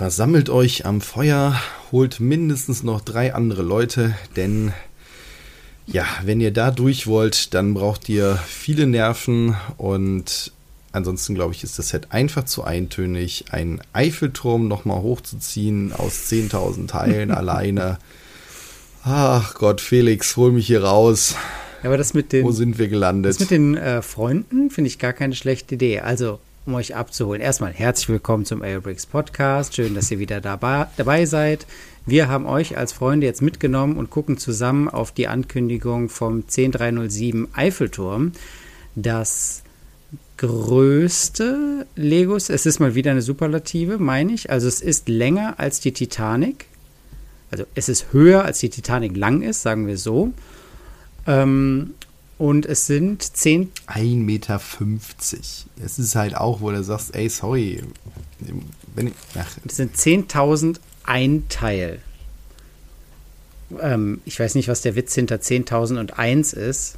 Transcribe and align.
versammelt 0.00 0.48
euch 0.48 0.86
am 0.86 1.02
Feuer, 1.02 1.60
holt 1.92 2.20
mindestens 2.20 2.82
noch 2.82 3.02
drei 3.02 3.34
andere 3.34 3.60
Leute, 3.60 4.14
denn 4.34 4.72
ja, 5.86 6.06
wenn 6.24 6.40
ihr 6.40 6.54
da 6.54 6.70
durch 6.70 7.06
wollt, 7.06 7.52
dann 7.52 7.74
braucht 7.74 8.08
ihr 8.08 8.36
viele 8.46 8.86
Nerven 8.86 9.56
und 9.76 10.52
ansonsten 10.92 11.34
glaube 11.34 11.52
ich, 11.52 11.64
ist 11.64 11.78
das 11.78 11.90
Set 11.90 12.12
einfach 12.12 12.46
zu 12.46 12.64
eintönig. 12.64 13.44
Ein 13.50 13.82
Eiffelturm 13.92 14.68
nochmal 14.68 15.02
hochzuziehen 15.02 15.92
aus 15.92 16.30
10.000 16.30 16.86
Teilen 16.88 17.30
alleine. 17.30 17.98
Ach 19.04 19.52
Gott, 19.52 19.82
Felix, 19.82 20.34
hol 20.34 20.50
mich 20.50 20.66
hier 20.66 20.82
raus. 20.82 21.34
Ja, 21.82 21.90
aber 21.90 21.98
das 21.98 22.14
mit 22.14 22.32
den. 22.32 22.46
Wo 22.46 22.52
sind 22.52 22.78
wir 22.78 22.88
gelandet? 22.88 23.32
Das 23.32 23.40
mit 23.40 23.50
den 23.50 23.76
äh, 23.76 24.00
Freunden 24.00 24.70
finde 24.70 24.88
ich 24.88 24.98
gar 24.98 25.12
keine 25.12 25.34
schlechte 25.34 25.74
Idee. 25.74 26.00
Also, 26.00 26.38
um 26.66 26.74
euch 26.74 26.94
abzuholen, 26.94 27.40
erstmal 27.40 27.72
herzlich 27.72 28.08
willkommen 28.10 28.44
zum 28.44 28.62
Aerobricks 28.62 29.06
Podcast. 29.06 29.74
Schön, 29.74 29.94
dass 29.94 30.10
ihr 30.10 30.18
wieder 30.18 30.40
dabei, 30.40 30.86
dabei 30.96 31.24
seid. 31.24 31.66
Wir 32.04 32.28
haben 32.28 32.46
euch 32.46 32.76
als 32.76 32.92
Freunde 32.92 33.26
jetzt 33.26 33.40
mitgenommen 33.40 33.96
und 33.96 34.10
gucken 34.10 34.36
zusammen 34.36 34.88
auf 34.88 35.12
die 35.12 35.26
Ankündigung 35.26 36.08
vom 36.08 36.46
10307 36.46 37.48
Eiffelturm. 37.54 38.32
Das 38.94 39.62
größte 40.36 41.86
Legos, 41.96 42.50
es 42.50 42.66
ist 42.66 42.78
mal 42.78 42.94
wieder 42.94 43.10
eine 43.10 43.22
Superlative, 43.22 43.98
meine 43.98 44.32
ich. 44.32 44.50
Also 44.50 44.68
es 44.68 44.80
ist 44.80 45.08
länger 45.08 45.58
als 45.58 45.80
die 45.80 45.92
Titanic. 45.92 46.66
Also 47.50 47.64
es 47.74 47.88
ist 47.88 48.12
höher 48.12 48.44
als 48.44 48.58
die 48.58 48.70
Titanic 48.70 49.16
lang 49.16 49.42
ist, 49.42 49.62
sagen 49.62 49.86
wir 49.86 49.96
so. 49.96 50.32
Ähm, 51.26 51.94
und 52.40 52.64
es 52.64 52.86
sind 52.86 53.22
10. 53.22 53.70
1,50 53.86 54.16
Meter. 54.16 54.58
Es 55.84 55.98
ist 55.98 56.14
halt 56.14 56.34
auch, 56.34 56.62
wo 56.62 56.70
du 56.70 56.82
sagst, 56.82 57.14
ey, 57.14 57.28
sorry. 57.28 57.82
Wenn 58.94 59.08
ich, 59.08 59.12
ach. 59.38 59.58
Es 59.66 59.76
sind 59.76 59.94
10.000 59.94 60.80
ein 61.04 61.44
Teil. 61.50 62.00
Ähm, 63.78 64.22
ich 64.24 64.40
weiß 64.40 64.54
nicht, 64.54 64.68
was 64.68 64.80
der 64.80 64.96
Witz 64.96 65.14
hinter 65.14 65.36
10.001 65.36 66.56
ist. 66.56 66.96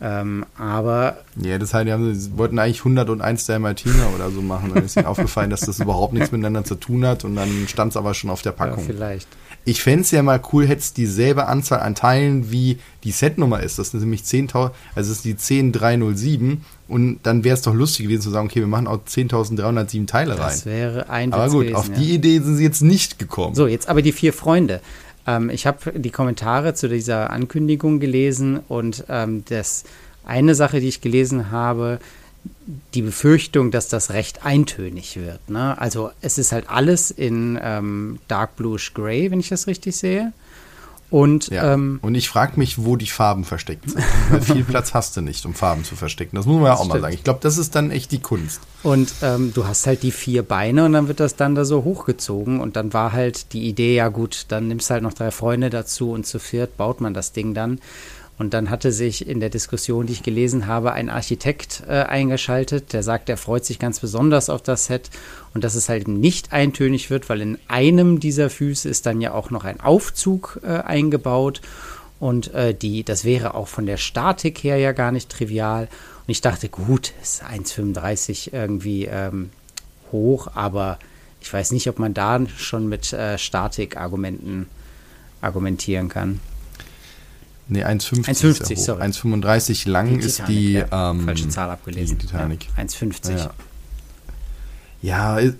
Ähm, 0.00 0.44
aber. 0.58 1.18
Ja, 1.40 1.56
das 1.58 1.72
heißt, 1.72 1.86
die 1.86 1.92
haben, 1.92 2.36
wollten 2.36 2.58
eigentlich 2.58 2.80
101 2.80 3.46
der 3.46 3.60
Martina 3.60 4.08
oder 4.12 4.32
so 4.32 4.42
machen. 4.42 4.72
Dann 4.74 4.84
ist 4.84 4.96
ihnen 4.96 5.06
aufgefallen, 5.06 5.50
dass 5.50 5.60
das 5.60 5.78
überhaupt 5.78 6.14
nichts 6.14 6.32
miteinander 6.32 6.64
zu 6.64 6.74
tun 6.74 7.06
hat 7.06 7.24
und 7.24 7.36
dann 7.36 7.68
stand 7.68 7.92
es 7.92 7.96
aber 7.96 8.12
schon 8.12 8.28
auf 8.28 8.42
der 8.42 8.50
Packung. 8.50 8.80
Ja, 8.80 8.92
vielleicht. 8.92 9.28
Ich 9.64 9.82
fände 9.82 10.02
es 10.02 10.10
ja 10.10 10.22
mal 10.22 10.40
cool, 10.52 10.66
hätte 10.66 10.80
es 10.80 10.92
dieselbe 10.92 11.46
Anzahl 11.46 11.80
an 11.80 11.94
Teilen 11.94 12.50
wie 12.50 12.78
die 13.02 13.12
Setnummer 13.12 13.62
ist. 13.62 13.78
Das 13.78 13.90
sind 13.90 14.00
nämlich 14.00 14.22
10.000, 14.22 14.70
also 14.94 15.12
es 15.12 15.24
ist 15.24 15.24
die 15.24 15.34
10307 15.36 16.64
und 16.88 17.20
dann 17.22 17.44
wäre 17.44 17.54
es 17.54 17.62
doch 17.62 17.74
lustig 17.74 18.06
gewesen 18.06 18.22
zu 18.22 18.30
sagen, 18.30 18.48
okay, 18.48 18.60
wir 18.60 18.66
machen 18.66 18.86
auch 18.86 19.00
10.307 19.06 20.06
Teile 20.06 20.32
rein. 20.32 20.38
Das 20.38 20.66
wäre 20.66 21.08
ein 21.08 21.32
Aber 21.32 21.48
gut, 21.48 21.62
gewesen, 21.62 21.76
auf 21.76 21.88
ja. 21.88 21.94
die 21.94 22.14
Idee 22.14 22.40
sind 22.40 22.56
sie 22.56 22.64
jetzt 22.64 22.82
nicht 22.82 23.18
gekommen. 23.18 23.54
So, 23.54 23.66
jetzt 23.66 23.88
aber 23.88 24.02
die 24.02 24.12
vier 24.12 24.32
Freunde. 24.32 24.80
Ähm, 25.26 25.48
ich 25.48 25.66
habe 25.66 25.98
die 25.98 26.10
Kommentare 26.10 26.74
zu 26.74 26.88
dieser 26.88 27.30
Ankündigung 27.30 28.00
gelesen 28.00 28.60
und 28.68 29.04
ähm, 29.08 29.44
das 29.48 29.84
eine 30.26 30.54
Sache, 30.54 30.80
die 30.80 30.88
ich 30.88 31.00
gelesen 31.00 31.50
habe, 31.50 31.98
die 32.94 33.02
Befürchtung, 33.02 33.70
dass 33.70 33.88
das 33.88 34.10
recht 34.10 34.44
eintönig 34.44 35.16
wird. 35.16 35.50
Ne? 35.50 35.78
Also 35.78 36.10
es 36.20 36.38
ist 36.38 36.52
halt 36.52 36.68
alles 36.68 37.10
in 37.10 37.58
ähm, 37.62 38.18
Dark 38.28 38.56
Bluish 38.56 38.94
Gray, 38.94 39.30
wenn 39.30 39.40
ich 39.40 39.48
das 39.48 39.66
richtig 39.66 39.96
sehe. 39.96 40.32
Und, 41.10 41.48
ja. 41.50 41.74
ähm, 41.74 42.00
und 42.02 42.16
ich 42.16 42.28
frage 42.28 42.54
mich, 42.56 42.84
wo 42.84 42.96
die 42.96 43.06
Farben 43.06 43.44
versteckt 43.44 43.88
sind. 43.88 44.02
Weil 44.30 44.40
viel 44.40 44.64
Platz 44.64 44.94
hast 44.94 45.16
du 45.16 45.20
nicht, 45.20 45.44
um 45.46 45.54
Farben 45.54 45.84
zu 45.84 45.94
verstecken. 45.94 46.34
Das 46.34 46.44
muss 46.46 46.56
man 46.56 46.64
ja 46.64 46.72
auch 46.72 46.78
stimmt. 46.78 46.94
mal 46.94 47.00
sagen. 47.02 47.14
Ich 47.14 47.22
glaube, 47.22 47.38
das 47.40 47.56
ist 47.56 47.74
dann 47.76 47.90
echt 47.92 48.10
die 48.10 48.18
Kunst. 48.18 48.60
Und 48.82 49.14
ähm, 49.22 49.52
du 49.54 49.66
hast 49.66 49.86
halt 49.86 50.02
die 50.02 50.10
vier 50.10 50.42
Beine 50.42 50.84
und 50.84 50.92
dann 50.92 51.06
wird 51.06 51.20
das 51.20 51.36
dann 51.36 51.54
da 51.54 51.64
so 51.64 51.84
hochgezogen. 51.84 52.58
Und 52.60 52.74
dann 52.74 52.92
war 52.92 53.12
halt 53.12 53.52
die 53.52 53.68
Idee, 53.68 53.94
ja 53.94 54.08
gut, 54.08 54.46
dann 54.48 54.66
nimmst 54.66 54.90
halt 54.90 55.02
noch 55.02 55.12
drei 55.12 55.30
Freunde 55.30 55.70
dazu 55.70 56.10
und 56.10 56.26
zu 56.26 56.40
viert 56.40 56.76
baut 56.76 57.00
man 57.00 57.14
das 57.14 57.32
Ding 57.32 57.54
dann. 57.54 57.78
Und 58.36 58.52
dann 58.52 58.68
hatte 58.68 58.90
sich 58.90 59.28
in 59.28 59.38
der 59.38 59.48
Diskussion, 59.48 60.06
die 60.06 60.12
ich 60.12 60.24
gelesen 60.24 60.66
habe, 60.66 60.92
ein 60.92 61.08
Architekt 61.08 61.84
äh, 61.86 62.02
eingeschaltet, 62.02 62.92
der 62.92 63.04
sagt, 63.04 63.28
er 63.28 63.36
freut 63.36 63.64
sich 63.64 63.78
ganz 63.78 64.00
besonders 64.00 64.50
auf 64.50 64.60
das 64.60 64.86
Set 64.86 65.10
und 65.54 65.62
dass 65.62 65.76
es 65.76 65.88
halt 65.88 66.08
nicht 66.08 66.52
eintönig 66.52 67.10
wird, 67.10 67.28
weil 67.28 67.40
in 67.40 67.58
einem 67.68 68.18
dieser 68.18 68.50
Füße 68.50 68.88
ist 68.88 69.06
dann 69.06 69.20
ja 69.20 69.32
auch 69.32 69.50
noch 69.50 69.64
ein 69.64 69.80
Aufzug 69.80 70.60
äh, 70.64 70.68
eingebaut 70.68 71.60
und 72.18 72.52
äh, 72.54 72.74
die, 72.74 73.04
das 73.04 73.24
wäre 73.24 73.54
auch 73.54 73.68
von 73.68 73.86
der 73.86 73.98
Statik 73.98 74.64
her 74.64 74.78
ja 74.78 74.92
gar 74.92 75.12
nicht 75.12 75.30
trivial. 75.30 75.82
Und 76.26 76.30
ich 76.30 76.40
dachte, 76.40 76.68
gut, 76.68 77.12
ist 77.22 77.44
1,35 77.44 78.52
irgendwie 78.52 79.04
ähm, 79.04 79.50
hoch, 80.10 80.48
aber 80.54 80.98
ich 81.40 81.52
weiß 81.52 81.72
nicht, 81.72 81.88
ob 81.88 81.98
man 81.98 82.14
da 82.14 82.40
schon 82.56 82.88
mit 82.88 83.12
äh, 83.12 83.36
Statikargumenten 83.36 84.66
argumentieren 85.40 86.08
kann. 86.08 86.40
Nee, 87.66 87.84
1,50 87.84 88.76
sorry. 88.76 89.02
1,35 89.02 89.88
lang 89.88 90.18
die 90.18 90.26
ist 90.26 90.42
die. 90.48 90.72
Ja, 90.72 91.10
ähm, 91.10 91.24
falsche 91.24 91.48
Zahl 91.48 91.70
abgelesen. 91.70 92.18
Die 92.18 92.26
Titanic. 92.26 92.66
Ja, 92.76 92.84
1,50. 92.84 93.38
Ja. 95.02 95.38
ja, 95.38 95.52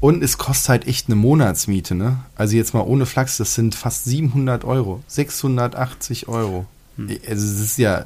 und 0.00 0.24
es 0.24 0.38
kostet 0.38 0.68
halt 0.68 0.88
echt 0.88 1.06
eine 1.06 1.14
Monatsmiete, 1.14 1.94
ne? 1.94 2.18
Also 2.34 2.56
jetzt 2.56 2.74
mal 2.74 2.80
ohne 2.80 3.06
Flachs, 3.06 3.36
das 3.36 3.54
sind 3.54 3.74
fast 3.74 4.04
700 4.04 4.64
Euro. 4.64 5.02
680 5.06 6.28
Euro. 6.28 6.66
Hm. 6.96 7.08
Also 7.28 7.46
es 7.46 7.60
ist 7.60 7.78
ja. 7.78 8.04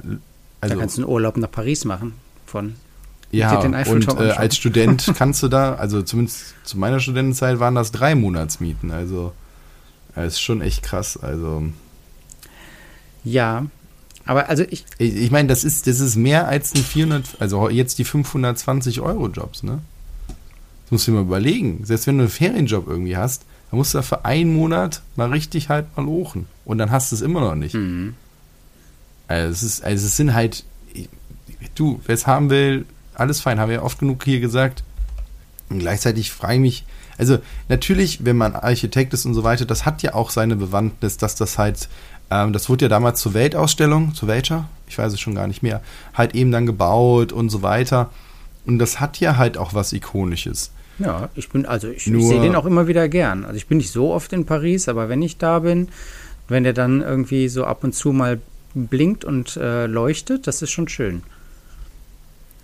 Also, 0.60 0.74
da 0.74 0.80
kannst 0.80 0.98
du 0.98 1.02
einen 1.02 1.10
Urlaub 1.10 1.36
nach 1.36 1.50
Paris 1.50 1.84
machen. 1.84 2.12
Von. 2.44 2.76
Ja, 3.32 3.58
und 3.58 3.74
äh, 3.74 4.30
als 4.30 4.56
Student 4.56 5.12
kannst 5.18 5.42
du 5.42 5.48
da, 5.48 5.74
also 5.74 6.02
zumindest 6.02 6.54
zu 6.62 6.78
meiner 6.78 7.00
Studentenzeit 7.00 7.58
waren 7.58 7.74
das 7.74 7.90
drei 7.90 8.14
Monatsmieten. 8.14 8.90
Also, 8.92 9.32
das 10.14 10.34
ist 10.34 10.40
schon 10.40 10.60
echt 10.60 10.82
krass. 10.82 11.16
Also. 11.16 11.64
Ja, 13.26 13.66
aber 14.24 14.48
also 14.48 14.64
ich. 14.68 14.84
Ich, 14.98 15.16
ich 15.16 15.30
meine, 15.30 15.48
das 15.48 15.64
ist, 15.64 15.86
das 15.86 16.00
ist 16.00 16.16
mehr 16.16 16.46
als 16.46 16.74
ein 16.74 16.82
400, 16.82 17.36
also 17.40 17.68
jetzt 17.68 17.98
die 17.98 18.04
520 18.04 19.00
Euro 19.00 19.28
Jobs, 19.28 19.62
ne? 19.62 19.80
Das 20.84 20.92
musst 20.92 21.08
du 21.08 21.10
dir 21.10 21.16
mal 21.16 21.24
überlegen. 21.24 21.84
Selbst 21.84 22.06
wenn 22.06 22.18
du 22.18 22.22
einen 22.22 22.30
Ferienjob 22.30 22.86
irgendwie 22.86 23.16
hast, 23.16 23.42
dann 23.70 23.78
musst 23.78 23.92
du 23.92 23.98
da 23.98 24.02
für 24.02 24.24
einen 24.24 24.54
Monat 24.54 25.02
mal 25.16 25.30
richtig 25.30 25.68
halt 25.68 25.96
mal 25.96 26.04
lochen. 26.04 26.46
Und 26.64 26.78
dann 26.78 26.92
hast 26.92 27.10
du 27.10 27.16
es 27.16 27.22
immer 27.22 27.40
noch 27.40 27.56
nicht. 27.56 27.74
Mhm. 27.74 28.14
Also 29.26 29.50
es 29.50 29.62
ist, 29.64 29.84
also 29.84 30.06
es 30.06 30.16
sind 30.16 30.32
halt, 30.34 30.64
du, 31.74 32.00
wer 32.06 32.14
es 32.14 32.28
haben 32.28 32.50
will, 32.50 32.86
alles 33.14 33.40
fein, 33.40 33.58
haben 33.58 33.70
wir 33.70 33.76
ja 33.76 33.82
oft 33.82 33.98
genug 33.98 34.22
hier 34.22 34.38
gesagt. 34.38 34.84
Und 35.68 35.80
gleichzeitig 35.80 36.30
frage 36.30 36.54
ich 36.54 36.60
mich, 36.60 36.84
also 37.18 37.38
natürlich, 37.68 38.24
wenn 38.24 38.36
man 38.36 38.54
Architekt 38.54 39.14
ist 39.14 39.26
und 39.26 39.34
so 39.34 39.42
weiter, 39.42 39.64
das 39.64 39.84
hat 39.84 40.02
ja 40.02 40.14
auch 40.14 40.30
seine 40.30 40.54
Bewandtnis, 40.54 41.16
dass 41.16 41.34
das 41.34 41.58
halt 41.58 41.88
ähm, 42.30 42.52
das 42.52 42.68
wurde 42.68 42.86
ja 42.86 42.88
damals 42.88 43.20
zur 43.20 43.34
Weltausstellung, 43.34 44.14
zur 44.14 44.28
Welcher, 44.28 44.68
ich 44.88 44.98
weiß 44.98 45.12
es 45.12 45.20
schon 45.20 45.34
gar 45.34 45.46
nicht 45.46 45.62
mehr, 45.62 45.80
halt 46.14 46.34
eben 46.34 46.50
dann 46.50 46.66
gebaut 46.66 47.32
und 47.32 47.50
so 47.50 47.62
weiter. 47.62 48.10
Und 48.66 48.78
das 48.78 49.00
hat 49.00 49.20
ja 49.20 49.36
halt 49.36 49.58
auch 49.58 49.74
was 49.74 49.92
Ikonisches. 49.92 50.72
Ja, 50.98 51.28
ich 51.34 51.48
bin, 51.50 51.66
also 51.66 51.88
ich, 51.88 52.06
ich 52.06 52.26
sehe 52.26 52.40
den 52.40 52.56
auch 52.56 52.64
immer 52.64 52.86
wieder 52.88 53.08
gern. 53.08 53.44
Also 53.44 53.56
ich 53.56 53.66
bin 53.66 53.78
nicht 53.78 53.90
so 53.90 54.12
oft 54.12 54.32
in 54.32 54.46
Paris, 54.46 54.88
aber 54.88 55.08
wenn 55.08 55.22
ich 55.22 55.36
da 55.36 55.58
bin, 55.60 55.88
wenn 56.48 56.64
der 56.64 56.72
dann 56.72 57.02
irgendwie 57.02 57.48
so 57.48 57.64
ab 57.64 57.84
und 57.84 57.94
zu 57.94 58.12
mal 58.12 58.40
blinkt 58.74 59.24
und 59.24 59.56
äh, 59.56 59.86
leuchtet, 59.86 60.46
das 60.46 60.62
ist 60.62 60.70
schon 60.70 60.88
schön. 60.88 61.22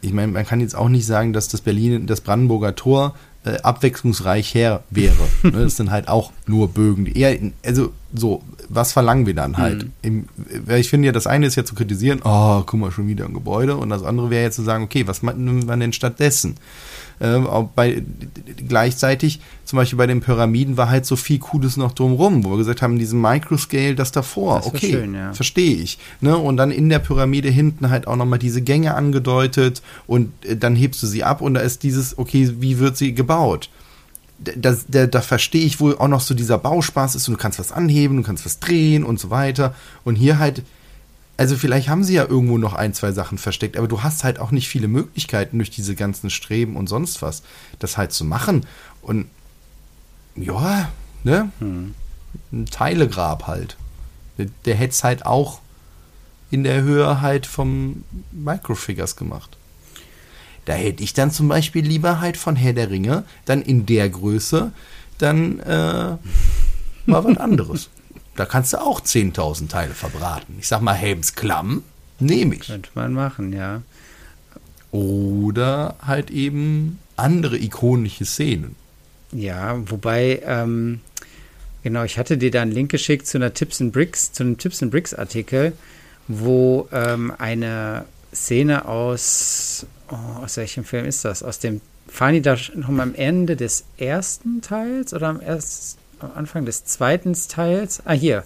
Ich 0.00 0.12
meine, 0.12 0.32
man 0.32 0.44
kann 0.44 0.60
jetzt 0.60 0.74
auch 0.74 0.88
nicht 0.88 1.06
sagen, 1.06 1.32
dass 1.32 1.48
das 1.48 1.60
Berlin, 1.60 2.06
das 2.06 2.20
Brandenburger 2.20 2.74
Tor 2.74 3.14
äh, 3.44 3.58
abwechslungsreich 3.62 4.54
her 4.54 4.82
wäre. 4.90 5.28
ne? 5.42 5.52
Das 5.52 5.76
sind 5.76 5.90
halt 5.90 6.08
auch 6.08 6.32
nur 6.46 6.68
Bögen. 6.68 7.06
Eher, 7.06 7.38
also 7.64 7.92
so, 8.14 8.42
was 8.68 8.92
verlangen 8.92 9.26
wir 9.26 9.34
dann 9.34 9.56
halt? 9.56 9.84
Mhm. 9.84 9.92
Im, 10.02 10.28
ich 10.76 10.90
finde 10.90 11.06
ja, 11.06 11.12
das 11.12 11.26
eine 11.26 11.46
ist 11.46 11.56
ja 11.56 11.64
zu 11.64 11.74
kritisieren, 11.74 12.20
oh, 12.24 12.62
guck 12.64 12.78
mal, 12.78 12.90
schon 12.90 13.08
wieder 13.08 13.24
ein 13.24 13.34
Gebäude. 13.34 13.76
Und 13.76 13.90
das 13.90 14.02
andere 14.02 14.30
wäre 14.30 14.44
ja 14.44 14.50
zu 14.50 14.62
sagen, 14.62 14.84
okay, 14.84 15.06
was 15.06 15.22
nimmt 15.22 15.66
man 15.66 15.80
denn 15.80 15.92
stattdessen? 15.92 16.56
Ähm, 17.20 17.46
bei, 17.74 18.02
gleichzeitig, 18.68 19.40
zum 19.64 19.76
Beispiel 19.76 19.96
bei 19.96 20.06
den 20.06 20.20
Pyramiden, 20.20 20.76
war 20.76 20.90
halt 20.90 21.06
so 21.06 21.16
viel 21.16 21.38
Cooles 21.38 21.76
noch 21.76 21.92
drumrum, 21.92 22.44
wo 22.44 22.50
wir 22.50 22.58
gesagt 22.58 22.82
haben, 22.82 22.98
diesen 22.98 23.20
Microscale, 23.20 23.94
das 23.94 24.12
davor, 24.12 24.56
das 24.56 24.66
okay, 24.66 24.90
schön, 24.90 25.14
ja. 25.14 25.32
verstehe 25.32 25.76
ich. 25.76 25.98
Ne? 26.20 26.36
Und 26.36 26.56
dann 26.56 26.70
in 26.70 26.88
der 26.88 26.98
Pyramide 26.98 27.48
hinten 27.48 27.90
halt 27.90 28.08
auch 28.08 28.16
nochmal 28.16 28.38
diese 28.38 28.62
Gänge 28.62 28.94
angedeutet 28.94 29.82
und 30.06 30.32
äh, 30.44 30.56
dann 30.56 30.74
hebst 30.74 31.02
du 31.02 31.06
sie 31.06 31.22
ab 31.22 31.40
und 31.40 31.54
da 31.54 31.60
ist 31.60 31.82
dieses, 31.82 32.18
okay, 32.18 32.54
wie 32.58 32.78
wird 32.78 32.96
sie 32.96 33.14
gebaut? 33.14 33.70
Da, 34.44 34.76
da, 34.88 35.06
da 35.06 35.20
verstehe 35.20 35.64
ich 35.64 35.78
wohl 35.78 35.96
auch 35.96 36.08
noch 36.08 36.20
so 36.20 36.34
dieser 36.34 36.58
Bauspaß 36.58 37.14
ist 37.14 37.28
und 37.28 37.34
du 37.34 37.38
kannst 37.38 37.58
was 37.58 37.70
anheben, 37.70 38.16
du 38.16 38.22
kannst 38.22 38.44
was 38.44 38.58
drehen 38.58 39.04
und 39.04 39.20
so 39.20 39.30
weiter. 39.30 39.74
Und 40.04 40.16
hier 40.16 40.38
halt 40.38 40.62
also 41.36 41.56
vielleicht 41.56 41.88
haben 41.88 42.04
sie 42.04 42.14
ja 42.14 42.24
irgendwo 42.24 42.58
noch 42.58 42.74
ein, 42.74 42.94
zwei 42.94 43.10
Sachen 43.12 43.38
versteckt, 43.38 43.76
aber 43.76 43.88
du 43.88 44.02
hast 44.02 44.22
halt 44.22 44.38
auch 44.38 44.50
nicht 44.50 44.68
viele 44.68 44.86
Möglichkeiten 44.86 45.58
durch 45.58 45.70
diese 45.70 45.94
ganzen 45.94 46.30
Streben 46.30 46.76
und 46.76 46.88
sonst 46.88 47.22
was, 47.22 47.42
das 47.78 47.96
halt 47.96 48.12
zu 48.12 48.24
machen. 48.24 48.66
Und 49.00 49.26
ja, 50.36 50.90
ne? 51.24 51.50
Hm. 51.58 51.94
Ein 52.52 52.66
Teilegrab 52.66 53.46
halt. 53.46 53.76
Der, 54.38 54.46
der 54.64 54.74
hätte 54.74 54.92
es 54.92 55.04
halt 55.04 55.26
auch 55.26 55.60
in 56.50 56.64
der 56.64 56.82
Höhe 56.82 57.20
halt 57.20 57.46
vom 57.46 58.04
Microfigures 58.30 59.16
gemacht. 59.16 59.56
Da 60.64 60.74
hätte 60.74 61.02
ich 61.02 61.12
dann 61.12 61.30
zum 61.30 61.48
Beispiel 61.48 61.84
lieber 61.84 62.20
halt 62.20 62.36
von 62.36 62.56
Herr 62.56 62.72
der 62.72 62.90
Ringe 62.90 63.24
dann 63.44 63.62
in 63.62 63.86
der 63.86 64.08
Größe 64.08 64.72
dann 65.18 65.60
äh, 65.60 66.16
mal 67.06 67.24
was 67.24 67.36
anderes. 67.36 67.90
Da 68.34 68.46
kannst 68.46 68.72
du 68.72 68.80
auch 68.80 69.02
10.000 69.02 69.68
Teile 69.68 69.92
verbraten. 69.92 70.56
Ich 70.58 70.66
sag 70.66 70.80
mal, 70.80 70.94
Helms 70.94 71.34
Klamm 71.34 71.82
nehme 72.18 72.54
ich. 72.54 72.62
Könnte 72.62 72.88
man 72.94 73.12
machen, 73.12 73.52
ja. 73.52 73.82
Oder 74.90 75.96
halt 76.00 76.30
eben 76.30 76.98
andere 77.16 77.58
ikonische 77.58 78.24
Szenen. 78.24 78.74
Ja, 79.32 79.78
wobei, 79.90 80.42
ähm, 80.44 81.00
genau, 81.82 82.04
ich 82.04 82.18
hatte 82.18 82.38
dir 82.38 82.50
da 82.50 82.62
einen 82.62 82.72
Link 82.72 82.90
geschickt 82.90 83.26
zu 83.26 83.38
einer 83.38 83.54
Tips 83.54 83.80
and 83.80 83.92
Bricks, 83.92 84.32
zu 84.32 84.42
einem 84.42 84.58
Tips 84.58 84.82
and 84.82 84.90
Bricks 84.90 85.14
Artikel, 85.14 85.72
wo 86.28 86.88
ähm, 86.92 87.32
eine 87.38 88.04
Szene 88.34 88.86
aus, 88.86 89.86
oh, 90.12 90.44
aus 90.44 90.56
welchem 90.56 90.84
Film 90.84 91.06
ist 91.06 91.24
das? 91.24 91.42
Aus 91.42 91.58
dem, 91.58 91.80
fahren 92.06 92.34
die 92.34 92.42
da 92.42 92.56
mal 92.88 93.02
am 93.02 93.14
Ende 93.14 93.56
des 93.56 93.84
ersten 93.98 94.60
Teils 94.60 95.12
oder 95.12 95.28
am, 95.28 95.40
erst, 95.40 95.98
am 96.20 96.30
Anfang 96.34 96.64
des 96.64 96.84
zweiten 96.84 97.32
Teils? 97.32 98.02
Ah, 98.04 98.12
hier, 98.12 98.44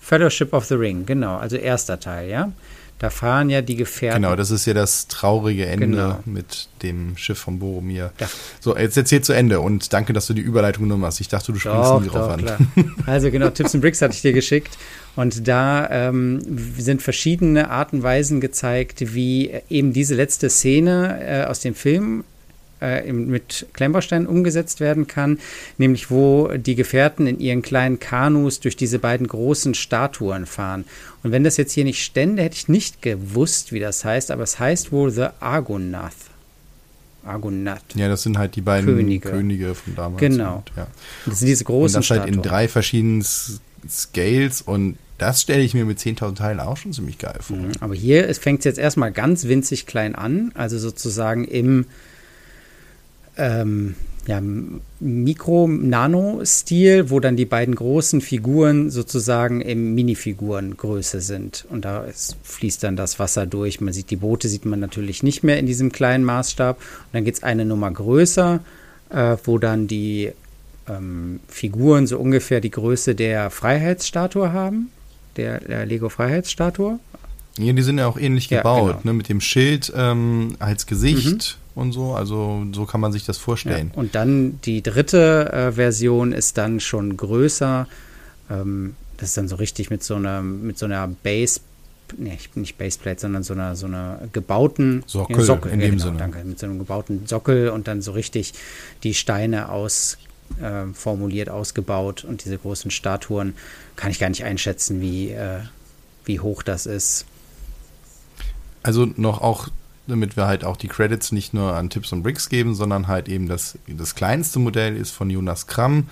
Fellowship 0.00 0.52
of 0.52 0.64
the 0.64 0.74
Ring, 0.74 1.04
genau, 1.04 1.36
also 1.36 1.56
erster 1.56 2.00
Teil, 2.00 2.30
ja. 2.30 2.52
Da 2.98 3.10
fahren 3.10 3.48
ja 3.48 3.62
die 3.62 3.76
Gefährten. 3.76 4.22
Genau, 4.22 4.34
das 4.34 4.50
ist 4.50 4.66
ja 4.66 4.74
das 4.74 5.06
traurige 5.06 5.66
Ende 5.66 5.86
Genau. 5.86 6.18
mit 6.24 6.68
dem 6.82 7.16
Schiff 7.16 7.38
von 7.38 7.60
Boromir. 7.60 8.12
Ja. 8.18 8.28
So, 8.60 8.76
jetzt 8.76 8.96
erzähl 8.96 9.22
zu 9.22 9.32
Ende 9.32 9.60
und 9.60 9.92
danke, 9.92 10.12
dass 10.12 10.26
du 10.26 10.34
die 10.34 10.40
Überleitung 10.42 10.84
genommen 10.84 11.04
hast. 11.04 11.20
Ich 11.20 11.28
dachte, 11.28 11.52
du 11.52 11.58
springst 11.60 11.78
Doch, 11.90 12.00
nie 12.00 12.08
drauf 12.08 12.26
doch, 12.26 12.32
an. 12.32 12.44
klar. 12.44 12.58
Also 13.06 13.30
genau, 13.30 13.50
Tips 13.50 13.74
and 13.74 13.82
Bricks 13.82 14.02
hatte 14.02 14.14
ich 14.14 14.22
dir 14.22 14.32
geschickt. 14.32 14.76
Und 15.14 15.46
da 15.46 15.88
ähm, 15.90 16.40
sind 16.76 17.00
verschiedene 17.02 17.70
Arten 17.70 17.96
und 17.98 18.02
Weisen 18.02 18.40
gezeigt, 18.40 19.14
wie 19.14 19.52
eben 19.70 19.92
diese 19.92 20.14
letzte 20.14 20.50
Szene 20.50 21.18
äh, 21.20 21.44
aus 21.44 21.60
dem 21.60 21.74
Film 21.74 22.24
äh, 22.80 23.12
mit 23.12 23.66
Klemmbaustein 23.72 24.26
umgesetzt 24.26 24.80
werden 24.80 25.06
kann, 25.06 25.38
nämlich 25.78 26.10
wo 26.10 26.48
die 26.56 26.74
Gefährten 26.74 27.26
in 27.26 27.40
ihren 27.40 27.62
kleinen 27.62 27.98
Kanus 27.98 28.60
durch 28.60 28.76
diese 28.76 28.98
beiden 28.98 29.26
großen 29.26 29.74
Statuen 29.74 30.46
fahren. 30.46 30.84
Und 31.22 31.32
wenn 31.32 31.44
das 31.44 31.56
jetzt 31.56 31.72
hier 31.72 31.84
nicht 31.84 32.04
stände, 32.04 32.42
hätte 32.42 32.56
ich 32.56 32.68
nicht 32.68 33.02
gewusst, 33.02 33.72
wie 33.72 33.80
das 33.80 34.04
heißt, 34.04 34.30
aber 34.30 34.42
es 34.42 34.58
heißt 34.58 34.92
wohl 34.92 35.10
The 35.10 35.28
Argonath. 35.40 36.14
Argonath. 37.24 37.94
Ja, 37.94 38.08
das 38.08 38.22
sind 38.22 38.38
halt 38.38 38.56
die 38.56 38.60
beiden 38.60 38.86
Könige. 38.86 39.30
Könige, 39.30 39.74
von 39.74 39.94
damals. 39.94 40.20
Genau. 40.20 40.58
Und, 40.58 40.72
ja. 40.76 40.86
Das 41.26 41.40
sind 41.40 41.48
diese 41.48 41.64
und 41.64 41.66
großen 41.66 42.00
das 42.00 42.10
halt 42.10 42.26
in 42.26 42.34
Statuen. 42.34 42.42
drei 42.48 42.68
verschiedenen 42.68 43.24
Scales 43.88 44.62
und 44.62 44.96
das 45.18 45.42
stelle 45.42 45.62
ich 45.62 45.74
mir 45.74 45.84
mit 45.84 45.98
10.000 45.98 46.36
Teilen 46.36 46.60
auch 46.60 46.76
schon 46.76 46.92
ziemlich 46.92 47.18
geil 47.18 47.38
vor. 47.40 47.56
Mhm, 47.56 47.72
Aber 47.80 47.94
hier 47.94 48.32
fängt 48.36 48.60
es 48.60 48.64
jetzt 48.64 48.78
erstmal 48.78 49.10
ganz 49.10 49.44
winzig 49.44 49.86
klein 49.86 50.14
an, 50.14 50.52
also 50.54 50.78
sozusagen 50.78 51.44
im 51.44 51.86
ähm, 53.38 53.94
ja, 54.26 54.42
Mikro-Nano-Stil, 55.00 57.08
wo 57.08 57.18
dann 57.18 57.36
die 57.36 57.46
beiden 57.46 57.74
großen 57.74 58.20
Figuren 58.20 58.90
sozusagen 58.90 59.62
im 59.62 59.94
Minifigurengröße 59.94 61.22
sind. 61.22 61.64
Und 61.70 61.86
da 61.86 62.04
ist, 62.04 62.36
fließt 62.42 62.82
dann 62.82 62.96
das 62.96 63.18
Wasser 63.18 63.46
durch. 63.46 63.80
Man 63.80 63.94
sieht 63.94 64.10
die 64.10 64.16
Boote, 64.16 64.48
sieht 64.48 64.66
man 64.66 64.80
natürlich 64.80 65.22
nicht 65.22 65.44
mehr 65.44 65.58
in 65.58 65.64
diesem 65.66 65.92
kleinen 65.92 66.24
Maßstab. 66.24 66.76
Und 66.76 66.84
dann 67.12 67.24
geht 67.24 67.36
es 67.36 67.42
eine 67.42 67.64
Nummer 67.64 67.90
größer, 67.90 68.60
äh, 69.08 69.36
wo 69.44 69.56
dann 69.56 69.86
die 69.86 70.32
ähm, 70.88 71.40
Figuren 71.48 72.06
so 72.06 72.18
ungefähr 72.18 72.60
die 72.60 72.70
Größe 72.70 73.14
der 73.14 73.48
Freiheitsstatue 73.48 74.52
haben, 74.52 74.90
der, 75.36 75.60
der 75.60 75.86
Lego-Freiheitsstatue. 75.86 76.98
Ja, 77.58 77.72
die 77.72 77.82
sind 77.82 77.98
ja 77.98 78.06
auch 78.06 78.18
ähnlich 78.18 78.50
Ja, 78.50 78.58
gebaut, 78.58 78.98
genau. 79.02 79.04
ne? 79.04 79.12
Mit 79.14 79.28
dem 79.30 79.40
Schild 79.40 79.90
ähm, 79.96 80.56
als 80.58 80.86
Gesicht 80.86 81.56
und 81.78 81.92
so. 81.92 82.12
Also 82.14 82.64
so 82.72 82.84
kann 82.84 83.00
man 83.00 83.12
sich 83.12 83.24
das 83.24 83.38
Ja. 83.38 83.42
vorstellen. 83.44 83.90
Und 83.94 84.14
dann 84.14 84.60
die 84.62 84.82
dritte 84.82 85.52
äh, 85.52 85.72
Version 85.72 86.32
ist 86.32 86.58
dann 86.58 86.80
schon 86.80 87.16
größer. 87.16 87.86
Ähm, 88.50 88.94
das 89.16 89.30
ist 89.30 89.36
dann 89.36 89.48
so 89.48 89.56
richtig 89.56 89.90
mit 89.90 90.02
so 90.04 90.14
einer, 90.14 90.42
mit 90.42 90.78
so 90.78 90.86
einer 90.86 91.08
Base, 91.08 91.60
nee, 92.16 92.38
nicht 92.54 92.78
Baseplate, 92.78 93.20
sondern 93.20 93.42
so 93.42 93.54
einer, 93.54 93.74
so 93.76 93.86
einer 93.86 94.20
gebauten 94.32 95.02
Sockel, 95.06 95.40
Sockel 95.42 95.72
in 95.72 95.80
ja, 95.80 95.86
dem 95.86 95.92
genau, 95.92 96.04
Sinne. 96.04 96.18
Danke, 96.18 96.44
mit 96.44 96.58
so 96.58 96.66
einem 96.66 96.78
gebauten 96.78 97.26
Sockel 97.26 97.70
und 97.70 97.88
dann 97.88 98.00
so 98.00 98.12
richtig 98.12 98.54
die 99.02 99.14
Steine 99.14 99.70
aus 99.70 100.18
äh, 100.62 100.86
formuliert, 100.94 101.50
ausgebaut 101.50 102.24
und 102.24 102.44
diese 102.44 102.58
großen 102.58 102.90
Statuen 102.90 103.54
kann 103.96 104.10
ich 104.10 104.18
gar 104.18 104.28
nicht 104.28 104.44
einschätzen, 104.44 105.00
wie, 105.00 105.30
äh, 105.30 105.60
wie 106.24 106.40
hoch 106.40 106.62
das 106.62 106.86
ist. 106.86 107.26
Also 108.82 109.06
noch 109.16 109.42
auch, 109.42 109.68
damit 110.08 110.36
wir 110.36 110.46
halt 110.46 110.64
auch 110.64 110.76
die 110.76 110.88
Credits 110.88 111.32
nicht 111.32 111.54
nur 111.54 111.74
an 111.74 111.90
Tips 111.90 112.12
und 112.12 112.22
Bricks 112.22 112.48
geben, 112.48 112.74
sondern 112.74 113.06
halt 113.06 113.28
eben 113.28 113.48
das, 113.48 113.78
das 113.86 114.14
kleinste 114.14 114.58
Modell 114.58 114.96
ist 114.96 115.10
von 115.10 115.30
Jonas 115.30 115.66
Kramm. 115.66 116.08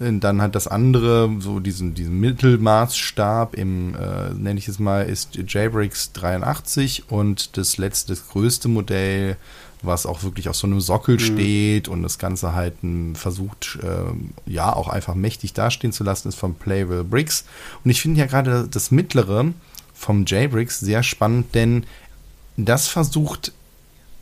Und 0.00 0.20
Dann 0.20 0.42
hat 0.42 0.56
das 0.56 0.66
andere, 0.66 1.30
so 1.38 1.60
diesen, 1.60 1.94
diesen 1.94 2.18
Mittelmaßstab 2.18 3.54
im, 3.54 3.94
äh, 3.94 4.34
nenne 4.34 4.58
ich 4.58 4.66
es 4.66 4.80
mal, 4.80 5.02
ist 5.02 5.36
JBricks 5.36 6.12
83 6.12 7.10
und 7.10 7.56
das 7.56 7.76
letzte, 7.78 8.12
das 8.12 8.28
größte 8.28 8.66
Modell, 8.68 9.36
was 9.82 10.06
auch 10.06 10.24
wirklich 10.24 10.48
auf 10.48 10.56
so 10.56 10.66
einem 10.66 10.80
Sockel 10.80 11.20
steht 11.20 11.88
und 11.88 12.02
das 12.02 12.18
Ganze 12.18 12.54
halt 12.54 12.74
ähm, 12.82 13.14
versucht, 13.14 13.78
ähm, 13.82 14.30
ja, 14.46 14.72
auch 14.72 14.88
einfach 14.88 15.14
mächtig 15.14 15.52
dastehen 15.52 15.92
zu 15.92 16.02
lassen, 16.02 16.28
ist 16.28 16.36
von 16.36 16.54
Playville 16.54 17.04
Bricks. 17.04 17.44
Und 17.84 17.90
ich 17.90 18.02
finde 18.02 18.18
ja 18.18 18.26
gerade 18.26 18.66
das 18.68 18.90
mittlere 18.90 19.52
vom 19.94 20.24
JBricks 20.24 20.80
sehr 20.80 21.04
spannend, 21.04 21.54
denn 21.54 21.84
das 22.56 22.88
versucht 22.88 23.52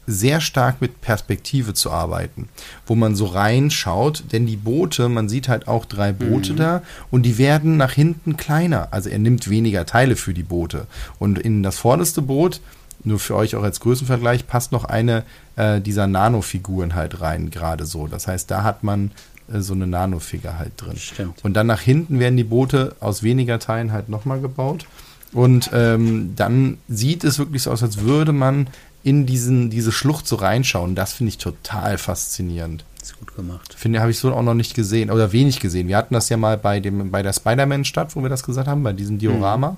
sehr 0.06 0.40
stark 0.40 0.80
mit 0.80 1.00
Perspektive 1.00 1.74
zu 1.74 1.90
arbeiten, 1.90 2.48
wo 2.86 2.94
man 2.94 3.14
so 3.14 3.26
reinschaut, 3.26 4.24
denn 4.32 4.46
die 4.46 4.56
Boote, 4.56 5.08
man 5.08 5.28
sieht 5.28 5.48
halt 5.48 5.68
auch 5.68 5.84
drei 5.84 6.12
Boote 6.12 6.54
da 6.54 6.82
und 7.10 7.22
die 7.22 7.38
werden 7.38 7.76
nach 7.76 7.92
hinten 7.92 8.36
kleiner. 8.36 8.88
Also 8.90 9.10
er 9.10 9.18
nimmt 9.18 9.48
weniger 9.48 9.86
Teile 9.86 10.16
für 10.16 10.34
die 10.34 10.42
Boote. 10.42 10.86
Und 11.18 11.38
in 11.38 11.62
das 11.62 11.78
vorderste 11.78 12.20
Boot, 12.20 12.60
nur 13.04 13.18
für 13.18 13.36
euch 13.36 13.54
auch 13.54 13.62
als 13.62 13.80
Größenvergleich, 13.80 14.46
passt 14.46 14.72
noch 14.72 14.84
eine 14.84 15.24
äh, 15.56 15.80
dieser 15.80 16.06
Nanofiguren 16.06 16.94
halt 16.94 17.20
rein, 17.20 17.50
gerade 17.50 17.86
so. 17.86 18.06
Das 18.06 18.26
heißt, 18.26 18.50
da 18.50 18.64
hat 18.64 18.82
man 18.82 19.12
äh, 19.52 19.60
so 19.60 19.74
eine 19.74 19.86
Nanofigur 19.86 20.58
halt 20.58 20.72
drin. 20.76 20.96
Stimmt. 20.96 21.44
Und 21.44 21.54
dann 21.54 21.66
nach 21.66 21.80
hinten 21.80 22.18
werden 22.18 22.36
die 22.36 22.44
Boote 22.44 22.96
aus 23.00 23.22
weniger 23.22 23.58
Teilen 23.58 23.92
halt 23.92 24.08
nochmal 24.08 24.40
gebaut. 24.40 24.86
Und 25.32 25.70
ähm, 25.72 26.34
dann 26.36 26.78
sieht 26.88 27.24
es 27.24 27.38
wirklich 27.38 27.62
so 27.62 27.70
aus, 27.70 27.82
als 27.82 28.00
würde 28.00 28.32
man 28.32 28.68
in 29.02 29.26
diesen, 29.26 29.70
diese 29.70 29.90
Schlucht 29.92 30.26
so 30.26 30.36
reinschauen. 30.36 30.94
Das 30.94 31.14
finde 31.14 31.30
ich 31.30 31.38
total 31.38 31.98
faszinierend. 31.98 32.84
Ist 33.00 33.18
gut 33.18 33.34
gemacht. 33.34 33.74
Finde, 33.76 34.00
habe 34.00 34.10
ich 34.10 34.18
so 34.18 34.32
auch 34.32 34.42
noch 34.42 34.54
nicht 34.54 34.74
gesehen 34.74 35.10
oder 35.10 35.32
wenig 35.32 35.58
gesehen. 35.58 35.88
Wir 35.88 35.96
hatten 35.96 36.14
das 36.14 36.28
ja 36.28 36.36
mal 36.36 36.56
bei 36.56 36.78
dem, 36.80 37.10
bei 37.10 37.22
der 37.22 37.32
Spider-Man-Stadt, 37.32 38.14
wo 38.14 38.22
wir 38.22 38.28
das 38.28 38.44
gesagt 38.44 38.68
haben, 38.68 38.82
bei 38.82 38.92
diesem 38.92 39.18
Diorama. 39.18 39.76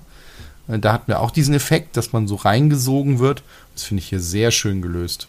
Äh, 0.67 0.77
Da 0.79 0.93
hatten 0.93 1.07
wir 1.07 1.19
auch 1.21 1.31
diesen 1.31 1.55
Effekt, 1.55 1.97
dass 1.97 2.11
man 2.13 2.27
so 2.27 2.35
reingesogen 2.35 3.19
wird. 3.19 3.41
Das 3.73 3.83
finde 3.83 4.01
ich 4.01 4.09
hier 4.09 4.19
sehr 4.19 4.51
schön 4.51 4.81
gelöst. 4.81 5.27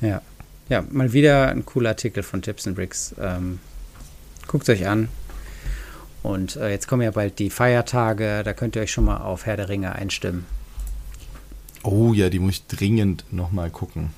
Ja. 0.00 0.22
Ja, 0.68 0.82
mal 0.90 1.12
wieder 1.12 1.48
ein 1.48 1.64
cooler 1.64 1.90
Artikel 1.90 2.22
von 2.22 2.42
Tips 2.42 2.66
and 2.66 2.76
Bricks. 2.76 3.14
Ähm, 3.20 3.58
Guckt 4.46 4.68
euch 4.68 4.86
an. 4.86 5.08
Und 6.26 6.56
äh, 6.56 6.70
jetzt 6.70 6.88
kommen 6.88 7.02
ja 7.02 7.12
bald 7.12 7.38
die 7.38 7.50
Feiertage, 7.50 8.42
da 8.44 8.52
könnt 8.52 8.74
ihr 8.74 8.82
euch 8.82 8.90
schon 8.90 9.04
mal 9.04 9.18
auf 9.18 9.46
Herr 9.46 9.56
der 9.56 9.68
Ringe 9.68 9.94
einstimmen. 9.94 10.44
Oh 11.84 12.12
ja, 12.14 12.30
die 12.30 12.40
muss 12.40 12.54
ich 12.54 12.66
dringend 12.66 13.24
nochmal 13.30 13.70
gucken. 13.70 14.10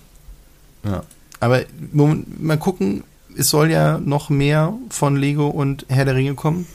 Ja. 0.85 1.03
Aber 1.39 1.61
Moment, 1.93 2.43
mal 2.43 2.57
gucken, 2.57 3.05
es 3.37 3.51
soll 3.51 3.71
ja 3.71 3.99
noch 3.99 4.31
mehr 4.31 4.73
von 4.89 5.17
Lego 5.17 5.49
und 5.49 5.85
Herr 5.91 6.07
der 6.07 6.15
Ringe 6.15 6.35
kommen. 6.35 6.67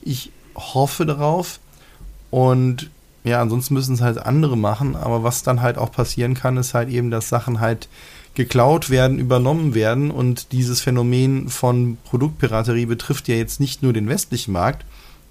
Ich 0.00 0.32
hoffe 0.54 1.04
darauf. 1.04 1.60
Und 2.30 2.88
ja, 3.24 3.42
ansonsten 3.42 3.74
müssen 3.74 3.94
es 3.94 4.00
halt 4.00 4.16
andere 4.16 4.56
machen. 4.56 4.96
Aber 4.96 5.22
was 5.22 5.42
dann 5.42 5.60
halt 5.60 5.76
auch 5.76 5.92
passieren 5.92 6.32
kann, 6.32 6.56
ist 6.56 6.72
halt 6.72 6.88
eben, 6.88 7.10
dass 7.10 7.28
Sachen 7.28 7.60
halt 7.60 7.90
geklaut 8.38 8.88
werden, 8.88 9.18
übernommen 9.18 9.74
werden. 9.74 10.10
Und 10.10 10.52
dieses 10.52 10.80
Phänomen 10.80 11.48
von 11.48 11.98
Produktpiraterie 12.04 12.86
betrifft 12.86 13.28
ja 13.28 13.34
jetzt 13.34 13.60
nicht 13.60 13.82
nur 13.82 13.92
den 13.92 14.08
westlichen 14.08 14.52
Markt, 14.52 14.86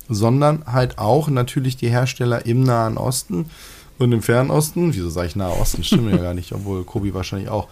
sondern 0.10 0.66
halt 0.68 1.00
auch 1.00 1.30
natürlich 1.30 1.78
die 1.78 1.90
Hersteller 1.90 2.46
im 2.46 2.62
Nahen 2.64 2.98
Osten 2.98 3.50
und 3.98 4.12
im 4.12 4.22
Fernen 4.22 4.52
Osten. 4.52 4.94
Wieso 4.94 5.10
sage 5.10 5.28
ich 5.28 5.36
Nahe 5.38 5.58
Osten? 5.58 5.84
Stimmt 5.84 6.12
ja 6.12 6.18
gar 6.18 6.34
nicht, 6.34 6.52
obwohl 6.52 6.84
Kobi 6.84 7.14
wahrscheinlich 7.14 7.50
auch. 7.50 7.68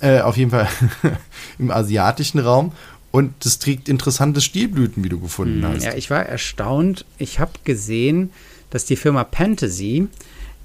Äh, 0.00 0.20
auf 0.20 0.36
jeden 0.36 0.50
Fall 0.50 0.68
im 1.58 1.70
asiatischen 1.70 2.40
Raum. 2.40 2.72
Und 3.12 3.32
das 3.44 3.58
trägt 3.60 3.88
interessante 3.88 4.40
Stilblüten, 4.40 5.04
wie 5.04 5.08
du 5.08 5.20
gefunden 5.20 5.64
hast. 5.64 5.82
Hm, 5.82 5.82
Ja, 5.82 5.94
ich 5.94 6.10
war 6.10 6.24
erstaunt. 6.26 7.04
Ich 7.18 7.38
habe 7.38 7.52
gesehen, 7.64 8.30
dass 8.70 8.84
die 8.84 8.96
Firma 8.96 9.24
Fantasy, 9.30 10.08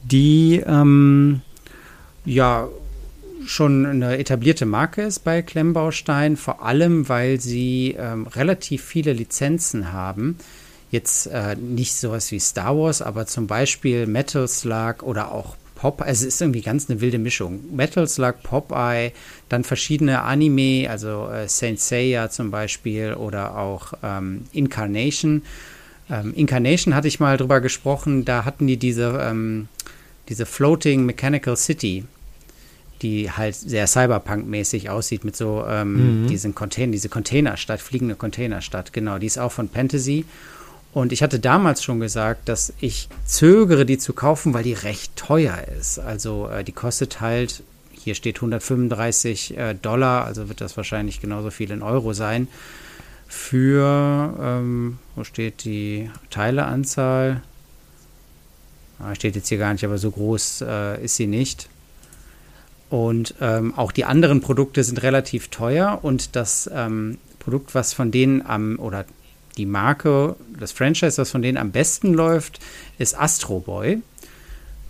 die 0.04 0.64
ähm, 0.66 1.42
ja 2.26 2.68
schon 3.46 3.86
eine 3.86 4.18
etablierte 4.18 4.66
Marke 4.66 5.04
ist 5.04 5.20
bei 5.20 5.42
Klemmbaustein, 5.42 6.38
vor 6.38 6.64
allem 6.64 7.10
weil 7.10 7.40
sie 7.40 7.96
ähm, 7.98 8.28
relativ 8.28 8.84
viele 8.84 9.14
Lizenzen 9.14 9.92
haben. 9.92 10.38
Jetzt 10.92 11.28
äh, 11.28 11.56
nicht 11.56 11.96
sowas 11.96 12.32
wie 12.32 12.40
Star 12.40 12.78
Wars, 12.78 13.02
aber 13.02 13.26
zum 13.26 13.48
Beispiel 13.48 14.08
Metal 14.08 14.48
Slug 14.48 15.04
oder 15.04 15.32
auch 15.32 15.58
Pop, 15.76 16.02
also 16.02 16.26
es 16.26 16.36
ist 16.36 16.42
irgendwie 16.42 16.62
ganz 16.62 16.90
eine 16.90 17.02
wilde 17.02 17.20
Mischung. 17.20 17.76
Metal 17.76 18.08
Slug, 18.08 18.36
Popeye, 18.44 19.12
dann 19.50 19.64
verschiedene 19.64 20.22
Anime, 20.22 20.90
also 20.90 21.28
äh, 21.30 21.50
Saint 21.50 21.80
Seiya 21.80 22.30
zum 22.30 22.50
Beispiel 22.50 23.14
oder 23.14 23.58
auch 23.58 23.94
ähm, 24.02 24.46
Incarnation. 24.54 25.44
Ähm, 26.10 26.34
Incarnation 26.34 26.96
hatte 26.96 27.10
ich 27.10 27.20
mal 27.20 27.38
drüber 27.38 27.60
gesprochen, 27.60 28.24
da 28.24 28.46
hatten 28.46 28.68
die 28.68 28.78
diese, 28.78 29.20
ähm, 29.22 29.68
diese 30.30 30.46
Floating 30.46 31.06
Mechanical 31.06 31.58
City, 31.58 32.06
die 33.02 33.32
halt 33.32 33.56
sehr 33.56 33.88
Cyberpunk-mäßig 33.88 34.90
aussieht 34.90 35.24
mit 35.24 35.36
so 35.36 35.66
ähm, 35.68 36.24
mhm. 36.24 36.28
diesen 36.28 36.56
Container, 36.56 36.92
diese 36.92 37.10
Containerstadt, 37.10 37.82
fliegende 37.82 38.16
Containerstadt, 38.16 38.94
genau, 38.94 39.18
die 39.18 39.28
ist 39.28 39.38
auch 39.38 39.52
von 39.52 39.70
Fantasy. 39.70 40.26
Und 40.94 41.12
ich 41.12 41.22
hatte 41.22 41.40
damals 41.40 41.84
schon 41.84 42.00
gesagt, 42.00 42.48
dass 42.48 42.74
ich 42.80 43.10
zögere, 43.26 43.86
die 43.86 43.98
zu 43.98 44.14
kaufen, 44.14 44.54
weil 44.54 44.64
die 44.64 44.74
recht 44.74 45.16
teuer 45.18 45.58
ist. 45.78 46.00
Also 46.00 46.48
äh, 46.48 46.64
die 46.64 46.72
kostet 46.72 47.20
halt, 47.20 47.64
hier 47.92 48.16
steht 48.16 48.38
135 48.38 49.58
äh, 49.58 49.74
Dollar, 49.74 50.24
also 50.24 50.48
wird 50.48 50.62
das 50.62 50.78
wahrscheinlich 50.78 51.20
genauso 51.20 51.52
viel 51.52 51.72
in 51.72 51.82
Euro 51.82 52.14
sein. 52.14 52.48
Für, 53.28 54.34
ähm, 54.42 55.00
wo 55.16 55.26
steht 55.26 55.66
die 55.66 56.10
Teileanzahl? 56.30 57.42
Ah, 59.00 59.14
steht 59.16 59.36
jetzt 59.36 59.50
hier 59.50 59.58
gar 59.58 59.74
nicht, 59.74 59.84
aber 59.84 59.98
so 59.98 60.12
groß 60.12 60.64
äh, 60.66 61.04
ist 61.04 61.18
sie 61.18 61.28
nicht. 61.28 61.68
Und 62.90 63.36
ähm, 63.42 63.74
auch 63.76 63.92
die 63.92 64.06
anderen 64.06 64.42
Produkte 64.42 64.84
sind 64.84 65.02
relativ 65.02 65.48
teuer 65.48 66.00
und 66.04 66.36
das 66.36 66.70
ähm, 66.74 67.18
Produkt, 67.40 67.76
was 67.76 67.94
von 67.94 68.12
denen 68.12 68.46
am, 68.46 68.78
oder 68.80 69.06
die 69.58 69.66
Marke, 69.66 70.36
das 70.60 70.72
Franchise, 70.72 71.18
was 71.22 71.32
von 71.32 71.42
denen 71.42 71.58
am 71.58 71.72
besten 71.72 72.14
läuft, 72.14 72.60
ist 72.98 73.20
Astro 73.20 73.60
Boy. 73.60 74.02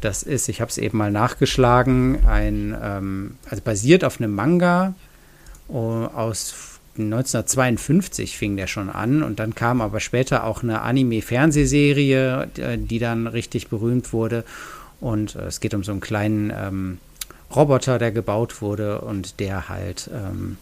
Das 0.01 0.23
ist, 0.23 0.49
ich 0.49 0.61
habe 0.61 0.69
es 0.69 0.77
eben 0.77 0.97
mal 0.97 1.11
nachgeschlagen, 1.11 2.25
ein, 2.27 2.75
ähm, 2.81 3.37
also 3.49 3.63
basiert 3.63 4.03
auf 4.03 4.19
einem 4.19 4.35
Manga 4.35 4.93
uh, 5.69 6.05
aus 6.05 6.53
1952 6.97 8.37
fing 8.37 8.55
der 8.55 8.67
schon 8.67 8.89
an 8.89 9.21
und 9.21 9.39
dann 9.39 9.53
kam 9.53 9.81
aber 9.81 9.99
später 9.99 10.45
auch 10.45 10.63
eine 10.63 10.81
Anime-Fernsehserie, 10.81 12.47
die 12.77 12.99
dann 12.99 13.27
richtig 13.27 13.67
berühmt 13.67 14.13
wurde. 14.13 14.45
Und 15.01 15.35
äh, 15.35 15.47
es 15.47 15.59
geht 15.59 15.73
um 15.73 15.83
so 15.83 15.91
einen 15.91 15.99
kleinen 15.99 16.53
ähm, 16.55 16.97
Roboter, 17.53 17.99
der 17.99 18.11
gebaut 18.11 18.61
wurde 18.61 19.01
und 19.01 19.39
der 19.39 19.69
halt 19.69 20.09
ähm, 20.13 20.57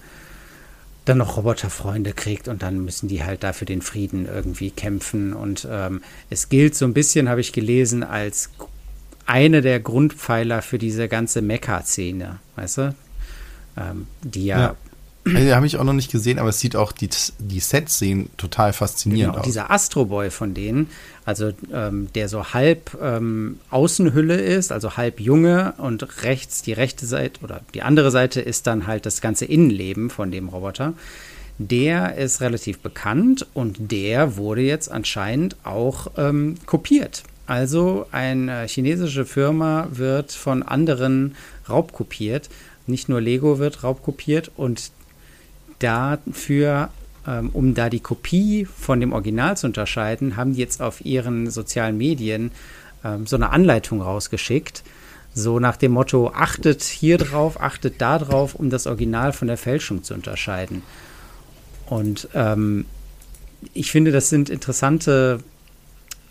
dann 1.06 1.18
noch 1.18 1.38
Roboterfreunde 1.38 2.14
kriegt 2.14 2.48
und 2.48 2.64
dann 2.64 2.84
müssen 2.86 3.08
die 3.08 3.24
halt 3.24 3.44
dafür 3.44 3.66
den 3.66 3.82
Frieden 3.82 4.26
irgendwie 4.26 4.72
kämpfen. 4.72 5.34
Und 5.34 5.68
ähm, 5.70 6.02
es 6.30 6.50
gilt 6.50 6.76
so 6.76 6.86
ein 6.86 6.94
bisschen, 6.94 7.30
habe 7.30 7.42
ich 7.42 7.52
gelesen, 7.52 8.04
als 8.04 8.50
eine 9.26 9.62
der 9.62 9.80
Grundpfeiler 9.80 10.62
für 10.62 10.78
diese 10.78 11.08
ganze 11.08 11.42
Mecha-Szene, 11.42 12.40
weißt 12.56 12.78
du? 12.78 12.96
Ähm, 13.78 14.08
die 14.22 14.46
ja, 14.46 14.60
ja. 14.60 14.76
Also, 15.26 15.56
habe 15.56 15.66
ich 15.66 15.78
auch 15.78 15.84
noch 15.84 15.94
nicht 15.94 16.12
gesehen, 16.12 16.38
aber 16.38 16.50
es 16.50 16.60
sieht 16.60 16.76
auch, 16.76 16.92
die, 16.92 17.10
die 17.40 17.60
Sets 17.60 17.98
sehen 17.98 18.30
total 18.38 18.74
faszinierend 18.74 19.34
genau, 19.34 19.40
aus. 19.40 19.46
Dieser 19.46 19.72
Astro 19.72 20.06
Boy 20.06 20.30
von 20.30 20.54
denen, 20.54 20.90
also 21.24 21.52
ähm, 21.72 22.10
der 22.14 22.28
so 22.28 22.54
halb 22.54 22.98
ähm, 23.02 23.60
Außenhülle 23.70 24.36
ist, 24.36 24.72
also 24.72 24.98
halb 24.98 25.20
Junge 25.20 25.76
und 25.78 26.24
rechts 26.24 26.62
die 26.62 26.74
rechte 26.74 27.06
Seite 27.06 27.42
oder 27.42 27.62
die 27.74 27.84
andere 27.84 28.12
Seite 28.12 28.42
ist 28.42 28.68
dann 28.68 28.86
halt 28.86 29.06
das 29.06 29.22
ganze 29.22 29.46
Innenleben 29.46 30.10
von 30.10 30.32
dem 30.32 30.50
Roboter. 30.50 30.94
Der 31.58 32.18
ist 32.18 32.42
relativ 32.42 32.80
bekannt 32.80 33.46
und 33.54 33.92
der 33.92 34.38
wurde 34.38 34.62
jetzt 34.62 34.92
anscheinend 34.92 35.56
auch 35.64 36.08
ähm, 36.18 36.56
kopiert. 36.66 37.24
Also 37.46 38.08
eine 38.12 38.66
chinesische 38.68 39.26
Firma 39.26 39.88
wird 39.92 40.32
von 40.32 40.64
anderen 40.64 41.36
raubkopiert. 41.70 42.50
Nicht 42.88 43.08
nur 43.08 43.22
Lego 43.22 43.60
wird 43.60 43.84
raubkopiert 43.84 44.52
und 44.56 44.92
dafür, 45.84 46.90
ähm, 47.28 47.50
um 47.54 47.74
da 47.74 47.90
die 47.90 48.00
Kopie 48.00 48.66
von 48.66 49.00
dem 49.00 49.14
Original 49.14 49.58
zu 49.58 49.68
unterscheiden, 49.68 50.36
haben 50.36 50.54
die 50.54 50.60
jetzt 50.60 50.82
auf 50.82 51.04
ihren 51.06 51.50
sozialen 51.50 51.98
Medien 51.98 52.52
ähm, 53.04 53.26
so 53.28 53.36
eine 53.36 53.50
Anleitung 53.50 54.02
rausgeschickt. 54.02 54.84
So 55.36 55.60
nach 55.60 55.78
dem 55.78 55.94
Motto, 55.94 56.32
achtet 56.34 56.84
hier 56.84 57.18
drauf, 57.18 57.60
achtet 57.60 58.00
da 58.00 58.20
drauf, 58.20 58.54
um 58.56 58.70
das 58.70 58.86
Original 58.86 59.34
von 59.34 59.48
der 59.48 59.58
Fälschung 59.58 60.04
zu 60.04 60.14
unterscheiden. 60.14 60.84
Und 61.88 62.28
ähm, 62.36 62.86
ich 63.74 63.92
finde, 63.92 64.12
das 64.12 64.30
sind 64.30 64.50
interessante 64.50 65.40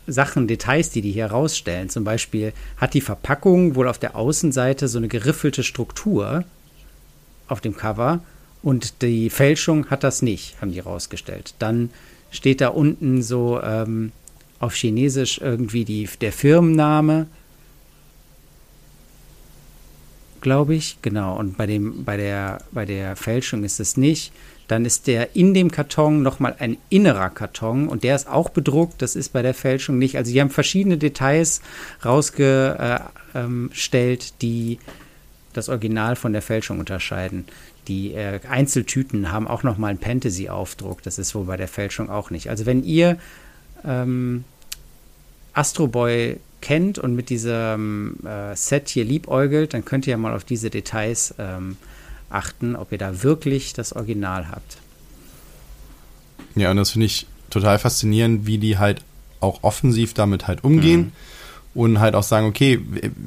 Sachen, 0.06 0.46
Details, 0.46 0.90
die 0.90 1.02
die 1.02 1.12
hier 1.12 1.26
rausstellen. 1.26 1.88
Zum 1.88 2.04
Beispiel 2.04 2.52
hat 2.76 2.94
die 2.94 3.00
Verpackung 3.00 3.74
wohl 3.74 3.88
auf 3.88 3.98
der 3.98 4.16
Außenseite 4.16 4.88
so 4.88 4.98
eine 4.98 5.08
geriffelte 5.08 5.62
Struktur 5.62 6.44
auf 7.48 7.60
dem 7.60 7.76
Cover 7.76 8.20
und 8.62 9.02
die 9.02 9.28
Fälschung 9.30 9.90
hat 9.90 10.04
das 10.04 10.22
nicht, 10.22 10.60
haben 10.60 10.72
die 10.72 10.80
rausgestellt. 10.80 11.54
Dann 11.58 11.90
steht 12.30 12.60
da 12.60 12.68
unten 12.68 13.22
so 13.22 13.60
ähm, 13.62 14.12
auf 14.60 14.74
Chinesisch 14.74 15.40
irgendwie 15.40 15.84
die, 15.84 16.08
der 16.20 16.32
Firmenname, 16.32 17.26
glaube 20.40 20.74
ich. 20.74 20.98
Genau. 21.02 21.38
Und 21.38 21.56
bei, 21.56 21.66
dem, 21.66 22.04
bei, 22.04 22.16
der, 22.16 22.62
bei 22.70 22.84
der 22.84 23.16
Fälschung 23.16 23.64
ist 23.64 23.80
es 23.80 23.96
nicht. 23.96 24.32
Dann 24.68 24.84
ist 24.84 25.08
der 25.08 25.34
in 25.34 25.54
dem 25.54 25.72
Karton 25.72 26.22
nochmal 26.22 26.54
ein 26.58 26.76
innerer 26.88 27.30
Karton 27.30 27.88
und 27.88 28.04
der 28.04 28.14
ist 28.14 28.28
auch 28.28 28.50
bedruckt. 28.50 29.02
Das 29.02 29.16
ist 29.16 29.32
bei 29.32 29.42
der 29.42 29.54
Fälschung 29.54 29.98
nicht. 29.98 30.16
Also, 30.16 30.30
die 30.32 30.40
haben 30.40 30.50
verschiedene 30.50 30.98
Details 30.98 31.62
rausgestellt, 32.04 34.34
die 34.40 34.78
das 35.52 35.68
Original 35.68 36.16
von 36.16 36.32
der 36.32 36.42
Fälschung 36.42 36.78
unterscheiden. 36.78 37.44
Die 37.88 38.12
äh, 38.12 38.40
Einzeltüten 38.48 39.32
haben 39.32 39.48
auch 39.48 39.62
nochmal 39.62 39.90
einen 39.90 39.98
Fantasy-Aufdruck. 39.98 41.02
Das 41.02 41.18
ist 41.18 41.34
wohl 41.34 41.44
bei 41.44 41.56
der 41.56 41.68
Fälschung 41.68 42.10
auch 42.10 42.30
nicht. 42.30 42.48
Also 42.48 42.66
wenn 42.66 42.84
ihr 42.84 43.18
ähm, 43.84 44.44
Astro 45.52 45.88
Boy 45.88 46.38
kennt 46.60 46.98
und 46.98 47.16
mit 47.16 47.28
diesem 47.28 48.18
äh, 48.24 48.54
Set 48.54 48.88
hier 48.88 49.04
liebäugelt, 49.04 49.74
dann 49.74 49.84
könnt 49.84 50.06
ihr 50.06 50.12
ja 50.12 50.16
mal 50.16 50.34
auf 50.34 50.44
diese 50.44 50.70
Details 50.70 51.34
ähm, 51.38 51.76
achten, 52.30 52.76
ob 52.76 52.92
ihr 52.92 52.98
da 52.98 53.22
wirklich 53.22 53.72
das 53.72 53.92
Original 53.92 54.48
habt. 54.48 54.78
Ja, 56.54 56.70
und 56.70 56.76
das 56.76 56.90
finde 56.92 57.06
ich 57.06 57.26
total 57.50 57.78
faszinierend, 57.78 58.46
wie 58.46 58.58
die 58.58 58.78
halt 58.78 59.02
auch 59.40 59.62
offensiv 59.62 60.14
damit 60.14 60.46
halt 60.46 60.62
umgehen. 60.62 61.00
Mhm 61.00 61.12
und 61.74 62.00
halt 62.00 62.14
auch 62.14 62.22
sagen, 62.22 62.46
okay, 62.46 62.80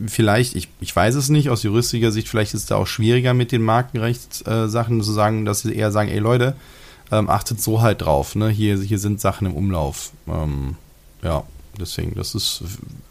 vielleicht, 0.08 0.56
ich, 0.56 0.70
ich 0.80 0.96
weiß 0.96 1.16
es 1.16 1.30
nicht, 1.30 1.50
aus 1.50 1.64
juristischer 1.64 2.12
Sicht, 2.12 2.28
vielleicht 2.28 2.54
ist 2.54 2.62
es 2.62 2.68
da 2.68 2.75
auch 2.75 2.88
schwieriger 2.88 3.34
mit 3.34 3.52
den 3.52 3.64
Markenrechtssachen 3.64 5.00
äh, 5.00 5.04
zu 5.04 5.12
sagen, 5.12 5.46
dass 5.46 5.62
sie 5.62 5.75
eher 5.75 5.92
sagen, 5.92 6.10
ey 6.10 6.20
Leute, 6.20 6.56
ähm, 7.12 7.30
achtet 7.30 7.62
so 7.62 7.82
halt 7.82 8.02
drauf, 8.02 8.36
ne? 8.36 8.50
Hier, 8.50 8.78
hier 8.78 9.00
sind 9.00 9.22
Sachen 9.22 9.48
im 9.48 9.54
Umlauf. 9.54 10.12
Ähm, 10.28 10.75
ja, 11.22 11.44
deswegen, 11.80 12.16
das 12.16 12.36
ist 12.36 12.64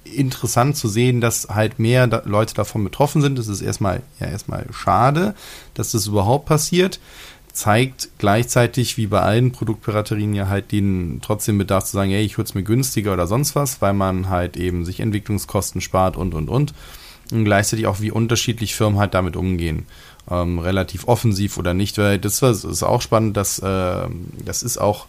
interessant 0.04 0.76
zu 0.76 0.88
sehen, 0.88 1.20
dass 1.20 1.48
halt 1.48 1.78
mehr 1.78 2.06
da 2.06 2.22
Leute 2.24 2.54
davon 2.54 2.84
betroffen 2.84 3.22
sind. 3.22 3.38
Das 3.38 3.48
ist 3.48 3.60
erstmal, 3.60 4.02
ja, 4.20 4.26
erstmal 4.26 4.66
schade, 4.72 5.34
dass 5.74 5.92
das 5.92 6.06
überhaupt 6.06 6.46
passiert 6.46 7.00
zeigt 7.54 8.10
gleichzeitig, 8.18 8.96
wie 8.96 9.06
bei 9.06 9.20
allen 9.20 9.52
Produktpiraterien, 9.52 10.34
ja 10.34 10.48
halt 10.48 10.72
den 10.72 11.20
trotzdem 11.22 11.56
Bedarf 11.56 11.84
zu 11.84 11.92
sagen, 11.92 12.10
hey, 12.10 12.24
ich 12.24 12.36
hole 12.36 12.44
es 12.44 12.54
mir 12.54 12.64
günstiger 12.64 13.12
oder 13.12 13.28
sonst 13.28 13.54
was, 13.54 13.80
weil 13.80 13.94
man 13.94 14.28
halt 14.28 14.56
eben 14.56 14.84
sich 14.84 14.98
Entwicklungskosten 14.98 15.80
spart 15.80 16.16
und, 16.16 16.34
und, 16.34 16.48
und. 16.48 16.74
Und 17.30 17.44
gleichzeitig 17.44 17.86
auch, 17.86 18.00
wie 18.00 18.10
unterschiedlich 18.10 18.74
Firmen 18.74 18.98
halt 18.98 19.14
damit 19.14 19.36
umgehen. 19.36 19.86
Ähm, 20.28 20.58
relativ 20.58 21.06
offensiv 21.06 21.56
oder 21.56 21.74
nicht, 21.74 21.96
weil 21.96 22.18
das 22.18 22.42
ist 22.42 22.82
auch 22.82 23.00
spannend, 23.00 23.36
dass 23.36 23.60
äh, 23.60 24.08
das 24.44 24.62
ist 24.64 24.78
auch 24.78 25.06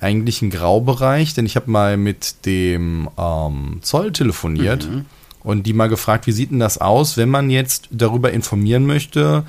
eigentlich 0.00 0.40
ein 0.40 0.50
Graubereich, 0.50 1.34
denn 1.34 1.46
ich 1.46 1.56
habe 1.56 1.70
mal 1.70 1.96
mit 1.98 2.46
dem 2.46 3.08
ähm, 3.18 3.78
Zoll 3.82 4.12
telefoniert 4.12 4.88
mhm. 4.88 5.04
und 5.42 5.66
die 5.66 5.74
mal 5.74 5.88
gefragt, 5.88 6.26
wie 6.26 6.32
sieht 6.32 6.50
denn 6.50 6.58
das 6.58 6.78
aus, 6.78 7.16
wenn 7.16 7.28
man 7.28 7.50
jetzt 7.50 7.88
darüber 7.90 8.32
informieren 8.32 8.86
möchte, 8.86 9.44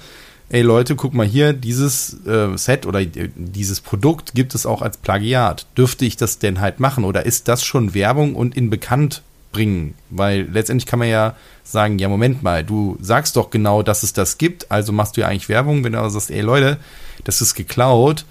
ey 0.49 0.61
Leute, 0.61 0.95
guck 0.95 1.13
mal 1.13 1.25
hier, 1.25 1.53
dieses 1.53 2.25
äh, 2.25 2.57
Set 2.57 2.85
oder 2.85 3.01
äh, 3.01 3.29
dieses 3.35 3.81
Produkt 3.81 4.33
gibt 4.35 4.55
es 4.55 4.65
auch 4.65 4.81
als 4.81 4.97
Plagiat. 4.97 5.65
Dürfte 5.77 6.05
ich 6.05 6.17
das 6.17 6.39
denn 6.39 6.61
halt 6.61 6.79
machen 6.79 7.03
oder 7.03 7.25
ist 7.25 7.47
das 7.47 7.63
schon 7.63 7.93
Werbung 7.93 8.35
und 8.35 8.55
in 8.55 8.69
bekannt 8.69 9.21
bringen? 9.51 9.95
Weil 10.09 10.47
letztendlich 10.51 10.85
kann 10.85 10.99
man 10.99 11.09
ja 11.09 11.35
sagen, 11.63 11.99
ja 11.99 12.09
Moment 12.09 12.43
mal, 12.43 12.63
du 12.63 12.97
sagst 13.01 13.35
doch 13.35 13.49
genau, 13.49 13.83
dass 13.83 14.03
es 14.03 14.13
das 14.13 14.37
gibt, 14.37 14.71
also 14.71 14.91
machst 14.91 15.17
du 15.17 15.21
ja 15.21 15.27
eigentlich 15.27 15.49
Werbung, 15.49 15.83
wenn 15.83 15.93
du 15.93 15.99
aber 15.99 16.09
sagst, 16.09 16.31
ey 16.31 16.41
Leute, 16.41 16.77
das 17.23 17.41
ist 17.41 17.55
geklaut, 17.55 18.25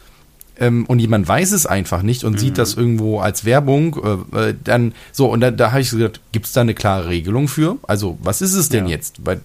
ähm, 0.61 0.85
und 0.87 0.99
jemand 0.99 1.27
weiß 1.27 1.53
es 1.53 1.67
einfach 1.67 2.03
nicht 2.03 2.25
und 2.25 2.35
mhm. 2.35 2.39
sieht 2.39 2.59
das 2.59 2.75
irgendwo 2.75 3.21
als 3.21 3.45
Werbung, 3.45 4.27
äh, 4.33 4.51
äh 4.51 4.55
dann 4.63 4.95
so, 5.11 5.27
und 5.31 5.41
da, 5.41 5.51
da 5.51 5.73
habe 5.73 5.81
ich 5.81 5.91
gesagt, 5.91 6.21
gibt 6.31 6.47
es 6.47 6.53
da 6.53 6.61
eine 6.61 6.75
klare 6.75 7.09
Regelung 7.09 7.49
für? 7.49 7.79
Also, 7.83 8.19
was 8.23 8.43
ist 8.43 8.55
es 8.55 8.69
denn 8.69 8.87
ja. 8.87 8.93
jetzt? 8.93 9.25
Weil 9.25 9.41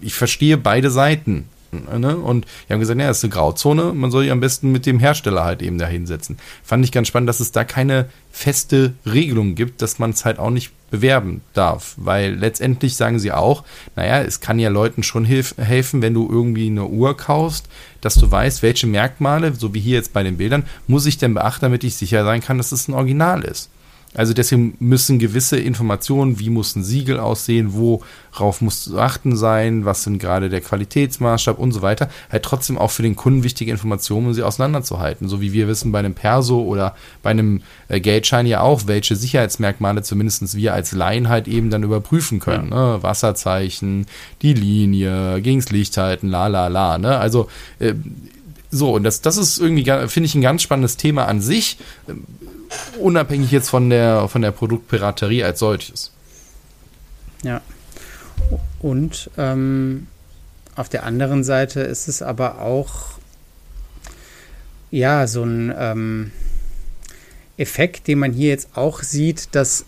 ich 0.00 0.14
verstehe 0.14 0.56
beide 0.56 0.90
Seiten 0.90 1.44
Ne? 1.72 2.16
Und 2.16 2.46
die 2.68 2.72
haben 2.74 2.80
gesagt, 2.80 3.00
ja, 3.00 3.08
das 3.08 3.18
ist 3.18 3.24
eine 3.24 3.32
Grauzone, 3.32 3.94
man 3.94 4.10
soll 4.10 4.24
sich 4.24 4.32
am 4.32 4.40
besten 4.40 4.72
mit 4.72 4.84
dem 4.84 4.98
Hersteller 4.98 5.42
halt 5.42 5.62
eben 5.62 5.78
da 5.78 5.86
hinsetzen. 5.86 6.36
Fand 6.62 6.84
ich 6.84 6.92
ganz 6.92 7.08
spannend, 7.08 7.30
dass 7.30 7.40
es 7.40 7.50
da 7.50 7.64
keine 7.64 8.10
feste 8.30 8.92
Regelung 9.06 9.54
gibt, 9.54 9.80
dass 9.80 9.98
man 9.98 10.10
es 10.10 10.26
halt 10.26 10.38
auch 10.38 10.50
nicht 10.50 10.70
bewerben 10.90 11.40
darf. 11.54 11.94
Weil 11.96 12.34
letztendlich 12.34 12.94
sagen 12.96 13.18
sie 13.18 13.32
auch, 13.32 13.64
naja, 13.96 14.20
es 14.20 14.40
kann 14.40 14.58
ja 14.58 14.68
Leuten 14.68 15.02
schon 15.02 15.24
hilf 15.24 15.54
helfen, 15.56 16.02
wenn 16.02 16.12
du 16.12 16.28
irgendwie 16.30 16.66
eine 16.66 16.84
Uhr 16.84 17.16
kaufst, 17.16 17.68
dass 18.02 18.16
du 18.16 18.30
weißt, 18.30 18.62
welche 18.62 18.86
Merkmale, 18.86 19.54
so 19.54 19.72
wie 19.72 19.80
hier 19.80 19.96
jetzt 19.96 20.12
bei 20.12 20.22
den 20.22 20.36
Bildern, 20.36 20.64
muss 20.86 21.06
ich 21.06 21.16
denn 21.16 21.32
beachten, 21.32 21.64
damit 21.64 21.84
ich 21.84 21.96
sicher 21.96 22.24
sein 22.24 22.42
kann, 22.42 22.58
dass 22.58 22.72
es 22.72 22.86
ein 22.86 22.94
Original 22.94 23.42
ist. 23.44 23.70
Also 24.14 24.34
deswegen 24.34 24.76
müssen 24.78 25.18
gewisse 25.18 25.58
Informationen, 25.58 26.38
wie 26.38 26.50
muss 26.50 26.76
ein 26.76 26.84
Siegel 26.84 27.18
aussehen, 27.18 27.72
worauf 27.72 28.60
muss 28.60 28.84
zu 28.84 28.98
achten 28.98 29.36
sein, 29.36 29.86
was 29.86 30.02
sind 30.02 30.18
gerade 30.18 30.50
der 30.50 30.60
Qualitätsmaßstab 30.60 31.58
und 31.58 31.72
so 31.72 31.80
weiter, 31.80 32.10
halt 32.30 32.42
trotzdem 32.42 32.76
auch 32.76 32.90
für 32.90 33.02
den 33.02 33.16
Kunden 33.16 33.42
wichtige 33.42 33.70
Informationen, 33.70 34.26
um 34.26 34.34
sie 34.34 34.42
auseinanderzuhalten. 34.42 35.28
So 35.28 35.40
wie 35.40 35.54
wir 35.54 35.66
wissen 35.66 35.92
bei 35.92 36.00
einem 36.00 36.14
Perso 36.14 36.60
oder 36.60 36.94
bei 37.22 37.30
einem 37.30 37.62
äh, 37.88 38.00
Geldschein 38.00 38.46
ja 38.46 38.60
auch, 38.60 38.82
welche 38.86 39.16
Sicherheitsmerkmale 39.16 40.02
zumindest 40.02 40.56
wir 40.56 40.74
als 40.74 40.92
Laien 40.92 41.28
halt 41.28 41.48
eben 41.48 41.70
dann 41.70 41.82
überprüfen 41.82 42.38
können. 42.38 42.70
Ja. 42.70 42.96
Ne? 42.96 43.02
Wasserzeichen, 43.02 44.06
die 44.42 44.52
Linie, 44.52 45.40
gegens 45.40 45.70
Licht 45.70 45.96
halten, 45.96 46.28
la 46.28 46.48
la 46.48 46.68
la. 46.68 46.98
Ne? 46.98 47.16
Also 47.16 47.48
äh, 47.78 47.94
so, 48.70 48.94
und 48.94 49.04
das, 49.04 49.20
das 49.20 49.36
ist 49.36 49.58
irgendwie, 49.58 49.84
finde 50.08 50.26
ich, 50.26 50.34
ein 50.34 50.40
ganz 50.40 50.62
spannendes 50.62 50.96
Thema 50.96 51.26
an 51.26 51.40
sich 51.42 51.76
unabhängig 52.98 53.50
jetzt 53.50 53.70
von 53.70 53.90
der, 53.90 54.28
von 54.28 54.42
der 54.42 54.50
Produktpiraterie 54.50 55.44
als 55.44 55.58
solches. 55.58 56.12
Ja. 57.42 57.60
Und 58.80 59.30
ähm, 59.36 60.06
auf 60.74 60.88
der 60.88 61.04
anderen 61.04 61.44
Seite 61.44 61.80
ist 61.80 62.08
es 62.08 62.22
aber 62.22 62.60
auch 62.60 63.12
ja 64.90 65.26
so 65.26 65.42
ein 65.44 65.74
ähm, 65.76 66.30
Effekt, 67.56 68.08
den 68.08 68.18
man 68.18 68.32
hier 68.32 68.48
jetzt 68.48 68.70
auch 68.74 69.02
sieht, 69.02 69.54
dass 69.54 69.84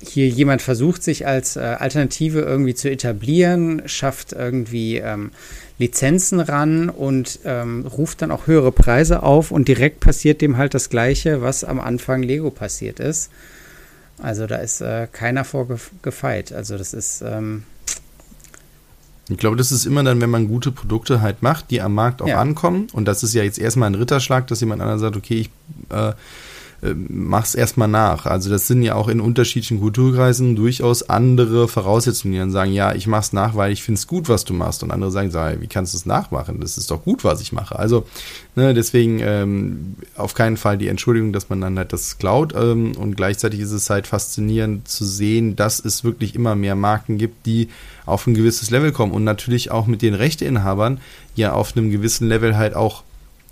hier 0.00 0.28
jemand 0.28 0.60
versucht, 0.62 1.02
sich 1.02 1.26
als 1.26 1.56
äh, 1.56 1.60
Alternative 1.60 2.40
irgendwie 2.40 2.74
zu 2.74 2.90
etablieren, 2.90 3.82
schafft 3.86 4.32
irgendwie 4.32 4.98
ähm, 4.98 5.30
Lizenzen 5.78 6.40
ran 6.40 6.88
und 6.88 7.40
ähm, 7.44 7.86
ruft 7.86 8.22
dann 8.22 8.30
auch 8.30 8.46
höhere 8.46 8.70
Preise 8.70 9.22
auf 9.22 9.50
und 9.50 9.66
direkt 9.66 10.00
passiert 10.00 10.40
dem 10.40 10.56
halt 10.56 10.74
das 10.74 10.88
Gleiche, 10.88 11.42
was 11.42 11.64
am 11.64 11.80
Anfang 11.80 12.22
Lego 12.22 12.50
passiert 12.50 13.00
ist. 13.00 13.30
Also 14.22 14.46
da 14.46 14.56
ist 14.56 14.80
äh, 14.80 15.08
keiner 15.10 15.44
vorgefeit. 15.44 16.52
Also 16.52 16.78
das 16.78 16.94
ist. 16.94 17.22
Ähm 17.22 17.64
ich 19.28 19.38
glaube, 19.38 19.56
das 19.56 19.72
ist 19.72 19.86
immer 19.86 20.04
dann, 20.04 20.20
wenn 20.20 20.30
man 20.30 20.48
gute 20.48 20.70
Produkte 20.70 21.22
halt 21.22 21.42
macht, 21.42 21.70
die 21.70 21.80
am 21.80 21.94
Markt 21.94 22.20
auch 22.20 22.28
ja. 22.28 22.40
ankommen. 22.40 22.88
Und 22.92 23.06
das 23.06 23.22
ist 23.22 23.34
ja 23.34 23.42
jetzt 23.42 23.58
erstmal 23.58 23.88
ein 23.88 23.94
Ritterschlag, 23.94 24.46
dass 24.46 24.60
jemand 24.60 24.82
anderes 24.82 25.00
sagt, 25.00 25.16
okay, 25.16 25.40
ich 25.40 25.50
äh, 25.88 26.12
mach's 27.08 27.54
erstmal 27.54 27.88
nach. 27.88 28.26
Also 28.26 28.50
das 28.50 28.66
sind 28.66 28.82
ja 28.82 28.94
auch 28.94 29.08
in 29.08 29.20
unterschiedlichen 29.20 29.80
Kulturkreisen 29.80 30.56
durchaus 30.56 31.08
andere 31.08 31.68
Voraussetzungen, 31.68 32.32
die 32.32 32.38
dann 32.38 32.50
sagen, 32.50 32.72
ja, 32.72 32.94
ich 32.94 33.06
mach's 33.06 33.32
nach, 33.32 33.54
weil 33.54 33.72
ich 33.72 33.82
find's 33.82 34.06
gut, 34.06 34.28
was 34.28 34.44
du 34.44 34.52
machst. 34.52 34.82
Und 34.82 34.90
andere 34.90 35.10
sagen, 35.10 35.30
sag, 35.30 35.60
wie 35.60 35.66
kannst 35.66 35.94
du 35.94 35.98
es 35.98 36.04
nachmachen? 36.04 36.60
Das 36.60 36.76
ist 36.76 36.90
doch 36.90 37.02
gut, 37.02 37.24
was 37.24 37.40
ich 37.40 37.52
mache. 37.52 37.78
Also 37.78 38.06
ne, 38.54 38.74
deswegen 38.74 39.20
ähm, 39.22 39.94
auf 40.16 40.34
keinen 40.34 40.56
Fall 40.56 40.76
die 40.76 40.88
Entschuldigung, 40.88 41.32
dass 41.32 41.48
man 41.48 41.60
dann 41.60 41.78
halt 41.78 41.92
das 41.92 42.18
klaut. 42.18 42.54
Ähm, 42.54 42.92
und 42.96 43.16
gleichzeitig 43.16 43.60
ist 43.60 43.72
es 43.72 43.88
halt 43.88 44.06
faszinierend 44.06 44.86
zu 44.86 45.04
sehen, 45.04 45.56
dass 45.56 45.82
es 45.82 46.04
wirklich 46.04 46.34
immer 46.34 46.54
mehr 46.54 46.74
Marken 46.74 47.16
gibt, 47.16 47.46
die 47.46 47.68
auf 48.04 48.26
ein 48.26 48.34
gewisses 48.34 48.70
Level 48.70 48.92
kommen 48.92 49.12
und 49.12 49.24
natürlich 49.24 49.70
auch 49.70 49.86
mit 49.86 50.02
den 50.02 50.14
Rechteinhabern 50.14 51.00
ja 51.34 51.52
auf 51.52 51.76
einem 51.76 51.90
gewissen 51.90 52.28
Level 52.28 52.56
halt 52.56 52.74
auch 52.74 53.02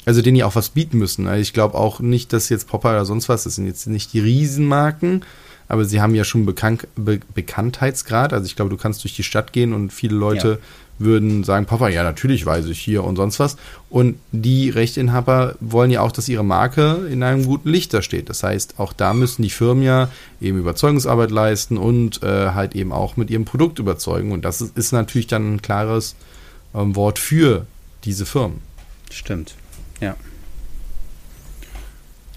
also 0.04 0.22
denen 0.22 0.36
ja 0.36 0.46
auch 0.46 0.54
was 0.54 0.70
bieten 0.70 0.98
müssen. 0.98 1.26
Also 1.26 1.40
ich 1.40 1.52
glaube 1.52 1.76
auch 1.76 2.00
nicht, 2.00 2.32
dass 2.32 2.48
jetzt 2.48 2.68
Popper 2.68 2.90
oder 2.90 3.04
sonst 3.04 3.28
was, 3.28 3.44
das 3.44 3.56
sind 3.56 3.66
jetzt 3.66 3.86
nicht 3.86 4.12
die 4.12 4.20
Riesenmarken, 4.20 5.24
aber 5.68 5.84
sie 5.84 6.00
haben 6.00 6.14
ja 6.14 6.24
schon 6.24 6.44
Bekannt, 6.44 6.86
Be 6.96 7.20
Bekanntheitsgrad. 7.34 8.32
Also 8.32 8.46
ich 8.46 8.56
glaube, 8.56 8.70
du 8.70 8.76
kannst 8.76 9.04
durch 9.04 9.14
die 9.14 9.22
Stadt 9.22 9.52
gehen 9.52 9.72
und 9.72 9.92
viele 9.92 10.16
Leute 10.16 10.48
ja. 10.48 11.04
würden 11.06 11.44
sagen, 11.44 11.66
Popper, 11.66 11.88
ja, 11.88 12.02
natürlich 12.02 12.44
weiß 12.44 12.66
ich 12.66 12.80
hier 12.80 13.04
und 13.04 13.16
sonst 13.16 13.38
was. 13.38 13.56
Und 13.88 14.16
die 14.32 14.70
Rechteinhaber 14.70 15.54
wollen 15.60 15.90
ja 15.90 16.02
auch, 16.02 16.12
dass 16.12 16.28
ihre 16.28 16.44
Marke 16.44 17.06
in 17.10 17.22
einem 17.22 17.46
guten 17.46 17.68
Licht 17.68 17.94
da 17.94 18.02
steht. 18.02 18.28
Das 18.28 18.42
heißt, 18.42 18.74
auch 18.78 18.92
da 18.92 19.14
müssen 19.14 19.42
die 19.42 19.50
Firmen 19.50 19.84
ja 19.84 20.10
eben 20.40 20.58
Überzeugungsarbeit 20.58 21.30
leisten 21.30 21.78
und 21.78 22.22
äh, 22.22 22.50
halt 22.50 22.74
eben 22.74 22.92
auch 22.92 23.16
mit 23.16 23.30
ihrem 23.30 23.44
Produkt 23.44 23.78
überzeugen. 23.78 24.32
Und 24.32 24.44
das 24.44 24.60
ist, 24.60 24.76
ist 24.76 24.92
natürlich 24.92 25.28
dann 25.28 25.54
ein 25.54 25.62
klares 25.62 26.16
ähm, 26.74 26.96
Wort 26.96 27.18
für 27.18 27.66
diese 28.04 28.26
Firmen. 28.26 28.60
Stimmt. 29.10 29.54
Ja. 30.02 30.16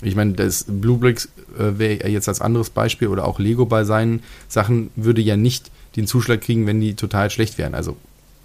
Ich 0.01 0.15
meine, 0.15 0.34
das 0.34 0.65
Bluebricks 0.67 1.30
äh, 1.58 1.80
wäre 1.80 2.08
jetzt 2.10 2.30
als 2.30 2.39
anderes 2.39 2.69
Beispiel 2.69 3.08
oder 3.08 3.25
auch 3.25 3.39
Lego 3.39 3.65
bei 3.65 3.84
seinen 3.84 4.21
Sachen 4.47 4.91
würde 4.95 5.21
ja 5.21 5.36
nicht 5.36 5.71
den 5.95 6.06
Zuschlag 6.06 6.41
kriegen, 6.41 6.67
wenn 6.67 6.80
die 6.80 6.93
total 6.93 7.32
schlecht 7.32 7.58
wären. 7.58 7.73
Also 7.73 7.97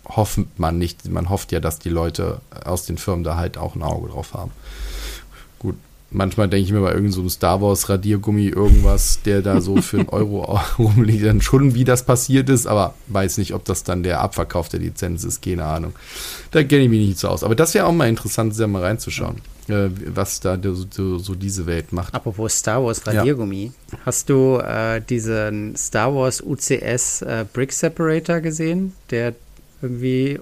hofft 0.08 0.40
man 0.56 0.78
nicht. 0.78 1.06
Man 1.08 1.28
hofft 1.28 1.52
ja, 1.52 1.60
dass 1.60 1.78
die 1.78 1.90
Leute 1.90 2.40
aus 2.64 2.86
den 2.86 2.96
Firmen 2.96 3.22
da 3.22 3.36
halt 3.36 3.58
auch 3.58 3.74
ein 3.74 3.82
Auge 3.82 4.08
drauf 4.08 4.32
haben. 4.32 4.52
Manchmal 6.12 6.48
denke 6.48 6.64
ich 6.64 6.72
mir 6.72 6.80
bei 6.80 6.88
irgendeinem 6.88 7.12
so 7.12 7.28
Star 7.28 7.62
Wars 7.62 7.88
Radiergummi 7.88 8.48
irgendwas, 8.48 9.20
der 9.24 9.42
da 9.42 9.60
so 9.60 9.80
für 9.80 10.00
einen 10.00 10.08
Euro 10.10 10.58
rumliegt, 10.76 11.24
dann 11.24 11.40
schon, 11.40 11.74
wie 11.74 11.84
das 11.84 12.04
passiert 12.04 12.48
ist, 12.48 12.66
aber 12.66 12.94
weiß 13.06 13.38
nicht, 13.38 13.54
ob 13.54 13.64
das 13.64 13.84
dann 13.84 14.02
der 14.02 14.20
Abverkauf 14.20 14.68
der 14.68 14.80
Lizenz 14.80 15.22
ist, 15.22 15.40
keine 15.40 15.64
Ahnung. 15.64 15.92
Da 16.50 16.64
kenne 16.64 16.82
ich 16.82 16.90
mich 16.90 17.06
nicht 17.06 17.18
so 17.18 17.28
aus. 17.28 17.44
Aber 17.44 17.54
das 17.54 17.74
wäre 17.74 17.86
auch 17.86 17.92
mal 17.92 18.08
interessant, 18.08 18.56
sehr 18.56 18.66
mal 18.66 18.82
reinzuschauen, 18.82 19.36
äh, 19.68 19.88
was 20.06 20.40
da 20.40 20.58
so, 20.60 21.18
so, 21.18 21.34
diese 21.36 21.66
Welt 21.66 21.92
macht. 21.92 22.12
Apropos 22.12 22.58
Star 22.58 22.84
Wars 22.84 23.06
Radiergummi, 23.06 23.70
ja. 23.92 23.98
hast 24.04 24.28
du 24.30 24.58
äh, 24.58 25.00
diesen 25.00 25.76
Star 25.76 26.12
Wars 26.12 26.42
UCS 26.42 27.22
äh, 27.22 27.44
Brick 27.52 27.72
Separator 27.72 28.40
gesehen, 28.40 28.94
der 29.10 29.34
irgendwie 29.80 30.40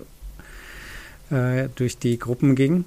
äh, 1.30 1.68
durch 1.74 1.98
die 1.98 2.18
Gruppen 2.18 2.54
ging? 2.54 2.84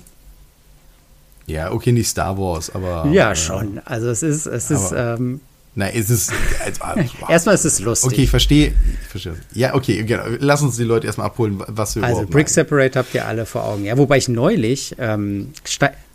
Ja, 1.48 1.72
okay, 1.72 1.92
nicht 1.92 2.08
Star 2.08 2.38
Wars, 2.38 2.74
aber. 2.74 3.08
Ja, 3.12 3.32
äh, 3.32 3.36
schon. 3.36 3.80
Also 3.86 4.10
es 4.10 4.24
ist, 4.24 4.46
es 4.46 4.72
ist. 4.72 4.94
Ähm, 4.96 5.42
Nein, 5.74 5.94
es 5.96 6.10
ist. 6.10 6.34
Also, 6.66 6.84
also 7.00 7.10
erstmal 7.30 7.56
ist 7.56 7.66
es 7.66 7.80
lustig. 7.80 8.12
Okay, 8.12 8.24
ich 8.24 8.30
verstehe. 8.30 8.74
Ich 9.02 9.08
verstehe. 9.08 9.36
Ja, 9.54 9.74
okay, 9.74 10.04
genau. 10.04 10.24
Lass 10.40 10.62
uns 10.62 10.76
die 10.76 10.84
Leute 10.84 11.08
erstmal 11.08 11.28
abholen, 11.28 11.64
was 11.68 11.96
wir 11.96 12.04
Also 12.04 12.26
Brick 12.26 12.50
Separator 12.50 13.04
habt 13.04 13.14
ihr 13.16 13.26
alle 13.26 13.46
vor 13.46 13.64
Augen. 13.64 13.86
Ja, 13.86 13.98
wobei 13.98 14.18
ich 14.18 14.28
neulich 14.28 14.96
ähm, 15.00 15.54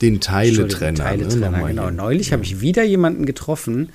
den 0.02 0.20
Teiletrenner. 0.20 0.98
Teiletrenner, 0.98 1.50
ne, 1.50 1.68
genau. 1.68 1.90
Neulich 1.90 2.28
ja. 2.28 2.32
habe 2.34 2.44
ich 2.44 2.60
wieder 2.60 2.84
jemanden 2.84 3.24
getroffen, 3.24 3.90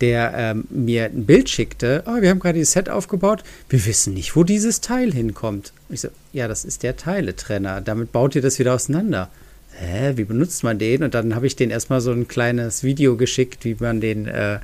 der 0.00 0.32
ähm, 0.34 0.64
mir 0.70 1.04
ein 1.04 1.26
Bild 1.26 1.50
schickte. 1.50 2.04
Oh, 2.06 2.22
wir 2.22 2.30
haben 2.30 2.40
gerade 2.40 2.54
dieses 2.54 2.72
Set 2.72 2.88
aufgebaut. 2.88 3.44
Wir 3.68 3.84
wissen 3.84 4.14
nicht, 4.14 4.34
wo 4.34 4.44
dieses 4.44 4.80
Teil 4.80 5.12
hinkommt. 5.12 5.74
Ich 5.90 6.00
so, 6.00 6.08
ja, 6.32 6.48
das 6.48 6.64
ist 6.64 6.82
der 6.82 6.96
Teiletrenner. 6.96 7.82
Damit 7.82 8.12
baut 8.12 8.34
ihr 8.34 8.42
das 8.42 8.58
wieder 8.58 8.74
auseinander 8.74 9.28
hä, 9.78 10.12
wie 10.16 10.24
benutzt 10.24 10.64
man 10.64 10.78
den? 10.78 11.02
Und 11.02 11.14
dann 11.14 11.34
habe 11.34 11.46
ich 11.46 11.56
den 11.56 11.70
erstmal 11.70 12.00
so 12.00 12.12
ein 12.12 12.28
kleines 12.28 12.82
Video 12.82 13.16
geschickt, 13.16 13.64
wie 13.64 13.76
man 13.78 14.00
den, 14.00 14.26
äh, 14.26 14.58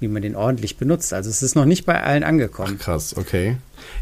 wie 0.00 0.08
man 0.08 0.22
den 0.22 0.36
ordentlich 0.36 0.76
benutzt. 0.76 1.12
Also 1.12 1.30
es 1.30 1.42
ist 1.42 1.54
noch 1.54 1.64
nicht 1.64 1.84
bei 1.86 2.02
allen 2.02 2.22
angekommen. 2.22 2.76
Ach, 2.78 2.84
krass, 2.84 3.16
okay. 3.16 3.56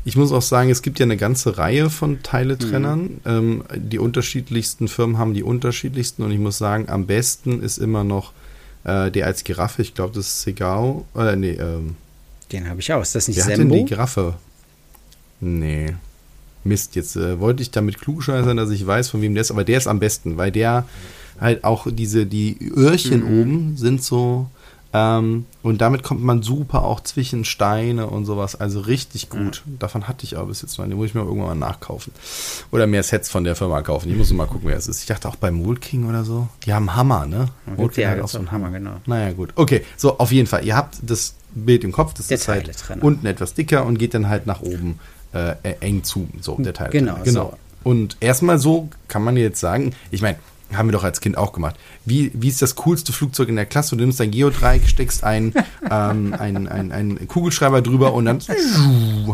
Ich 0.05 0.17
muss 0.17 0.33
auch 0.33 0.43
sagen, 0.43 0.71
es 0.71 0.83
gibt 0.83 0.99
ja 0.99 1.05
eine 1.05 1.17
ganze 1.17 1.59
Reihe 1.59 1.91
von 1.91 2.23
Teiletrennern. 2.23 3.03
Mhm. 3.03 3.21
Ähm, 3.25 3.65
die 3.75 3.99
unterschiedlichsten 3.99 4.89
Firmen 4.89 5.19
haben 5.19 5.35
die 5.35 5.43
unterschiedlichsten 5.43 6.23
und 6.23 6.33
ich 6.33 6.39
muss 6.39 6.59
sagen, 6.59 6.89
am 6.89 7.07
besten 7.07 7.63
ist 7.63 7.79
immer 7.79 8.05
noch 8.05 8.33
äh, 8.85 9.11
der 9.11 9.27
als 9.27 9.45
Giraffe. 9.45 9.83
Ich 9.83 9.95
glaube, 9.95 10.15
das 10.15 10.27
ist 10.27 10.43
Segao. 10.43 11.07
Äh, 11.15 11.37
nee, 11.37 11.53
ähm, 11.53 11.97
den 12.53 12.69
habe 12.69 12.81
ich 12.81 12.93
auch. 12.93 13.03
Ist 13.03 13.15
das 13.15 13.29
nicht 13.29 13.37
Wer 13.37 13.45
Sembo? 13.45 13.63
Hat 13.63 13.71
denn 13.73 13.87
die 13.87 13.89
Giraffe? 13.89 14.35
Nee. 15.41 15.95
Mist, 16.67 16.97
jetzt 16.97 17.17
äh, 17.17 17.41
wollte 17.41 17.63
ich 17.63 17.71
damit 17.71 18.01
klugscheißern, 18.01 18.57
dass 18.57 18.71
ich 18.71 18.87
weiß, 18.87 19.09
von 19.09 19.23
wem 19.23 19.35
der 19.35 19.43
ist, 19.43 19.51
aber 19.51 19.65
der 19.65 19.79
ist 19.79 19.87
am 19.87 19.99
besten, 19.99 20.37
weil 20.37 20.53
der 20.53 20.87
halt 21.41 21.65
auch 21.65 21.87
diese, 21.91 22.27
die 22.27 22.59
Öhrchen 22.75 23.21
mhm. 23.21 23.41
oben 23.41 23.77
sind 23.77 24.03
so, 24.03 24.49
ähm, 24.97 25.45
und 25.63 25.81
damit 25.83 26.03
kommt 26.03 26.23
man 26.23 26.43
super 26.43 26.85
auch 26.85 27.01
zwischen 27.01 27.45
Steine 27.45 28.07
und 28.07 28.25
sowas, 28.25 28.55
also 28.55 28.81
richtig 28.81 29.29
gut. 29.29 29.63
Mhm. 29.67 29.79
Davon 29.79 30.09
hatte 30.09 30.25
ich 30.25 30.39
aber 30.39 30.47
bis 30.47 30.63
jetzt 30.63 30.79
noch, 30.79 30.87
den 30.87 30.97
muss 30.97 31.09
ich 31.09 31.15
mir 31.15 31.21
irgendwann 31.21 31.59
mal 31.59 31.67
nachkaufen. 31.67 32.13
Oder 32.71 32.87
mehr 32.87 33.03
Sets 33.03 33.29
von 33.29 33.45
der 33.45 33.57
Firma 33.57 33.83
kaufen. 33.83 34.11
Ich 34.11 34.17
muss 34.17 34.33
mal 34.33 34.47
gucken, 34.47 34.69
wer 34.69 34.77
es 34.77 34.89
ist. 34.89 35.01
Ich 35.01 35.07
dachte 35.07 35.29
auch 35.29 35.37
bei 35.37 35.51
Mold 35.51 35.83
King 35.83 36.09
oder 36.09 36.25
so. 36.25 36.49
Die 36.65 36.73
haben 36.73 36.95
Hammer, 36.95 37.27
ne? 37.27 37.49
Mold 37.77 37.93
King 37.93 38.09
hat 38.09 38.21
auch 38.21 38.29
so 38.29 38.39
einen 38.39 38.53
Hammer, 38.53 38.71
genau. 38.71 38.93
Naja, 39.05 39.33
gut. 39.33 39.51
Okay, 39.57 39.85
so 39.97 40.19
auf 40.19 40.33
jeden 40.33 40.47
Fall. 40.47 40.65
Ihr 40.65 40.77
habt 40.77 40.97
das 41.03 41.35
Bild 41.55 41.85
im 41.85 41.93
Kopf, 41.93 42.15
das 42.15 42.29
der 42.29 42.39
ist 42.39 42.49
halt 42.49 42.71
unten 43.01 43.27
etwas 43.27 43.55
dicker 43.55 43.85
und 43.85 43.99
geht 43.99 44.15
dann 44.15 44.29
halt 44.29 44.47
nach 44.47 44.61
oben 44.61 44.99
äh, 45.37 45.75
eng 45.81 46.05
zu, 46.05 46.29
so 46.41 46.57
der 46.57 46.75
Teil. 46.75 46.91
Genau, 46.91 47.17
genau. 47.25 47.51
So. 47.51 47.91
Und 47.91 48.17
erstmal 48.21 48.59
so 48.59 48.89
kann 49.09 49.23
man 49.23 49.37
jetzt 49.37 49.61
sagen, 49.61 49.93
ich 50.11 50.23
meine, 50.23 50.39
haben 50.73 50.89
wir 50.89 50.93
doch 50.93 51.05
als 51.05 51.21
Kind 51.21 51.37
auch 51.37 51.53
gemacht. 51.53 51.77
Wie, 52.05 52.31
wie 52.35 52.49
ist 52.49 52.61
das 52.61 52.75
coolste 52.75 53.13
Flugzeug 53.13 53.49
in 53.49 53.57
der 53.57 53.67
Klasse? 53.67 53.97
Du 53.97 54.03
nimmst 54.03 54.19
dein 54.19 54.31
Geodreieck, 54.33 54.89
steckst 54.89 55.23
ein, 55.23 55.55
ähm, 55.91 56.35
ein, 56.39 56.67
ein, 56.67 56.93
ein 56.93 57.29
Kugelschreiber 57.29 57.83
drüber 57.83 58.13
und 58.15 58.25
dann 58.25 58.41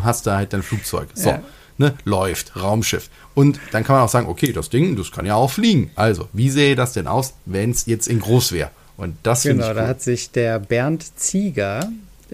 hast 0.02 0.26
du 0.26 0.30
halt 0.32 0.52
dein 0.52 0.62
Flugzeug. 0.62 1.08
So. 1.14 1.30
Ja. 1.30 1.40
ne, 1.78 1.94
läuft, 2.04 2.54
Raumschiff. 2.56 3.08
Und 3.34 3.58
dann 3.70 3.84
kann 3.84 3.96
man 3.96 4.04
auch 4.04 4.10
sagen, 4.10 4.28
okay, 4.28 4.52
das 4.52 4.68
Ding, 4.68 4.96
das 4.96 5.10
kann 5.10 5.24
ja 5.24 5.34
auch 5.34 5.50
fliegen. 5.50 5.90
Also, 5.94 6.28
wie 6.32 6.50
sähe 6.50 6.76
das 6.76 6.92
denn 6.92 7.06
aus, 7.06 7.34
wenn 7.46 7.70
es 7.70 7.86
jetzt 7.86 8.08
in 8.08 8.20
groß 8.20 8.52
wäre? 8.52 8.70
Und 8.96 9.16
das 9.22 9.42
Genau, 9.42 9.64
ich 9.64 9.68
cool. 9.70 9.74
da 9.74 9.88
hat 9.88 10.02
sich 10.02 10.30
der 10.30 10.58
Bernd 10.58 11.18
Zieger, 11.18 11.80
äh, 11.80 11.86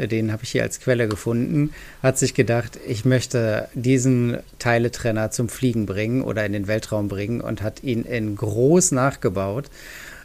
den 0.07 0.33
habe 0.33 0.45
ich 0.45 0.51
hier 0.53 0.63
als 0.63 0.81
Quelle 0.81 1.09
gefunden, 1.09 1.73
hat 2.03 2.19
sich 2.19 2.35
gedacht, 2.35 2.79
ich 2.87 3.05
möchte 3.05 3.69
diesen 3.75 4.39
Teiletrenner 4.59 5.31
zum 5.31 5.49
Fliegen 5.49 5.87
bringen 5.87 6.23
oder 6.23 6.47
in 6.47 6.53
den 6.53 6.69
Weltraum 6.69 7.09
bringen 7.09 7.41
und 7.41 7.63
hat 7.63 7.83
ihn 7.83 8.05
in 8.05 8.37
groß 8.37 8.93
nachgebaut. 8.93 9.67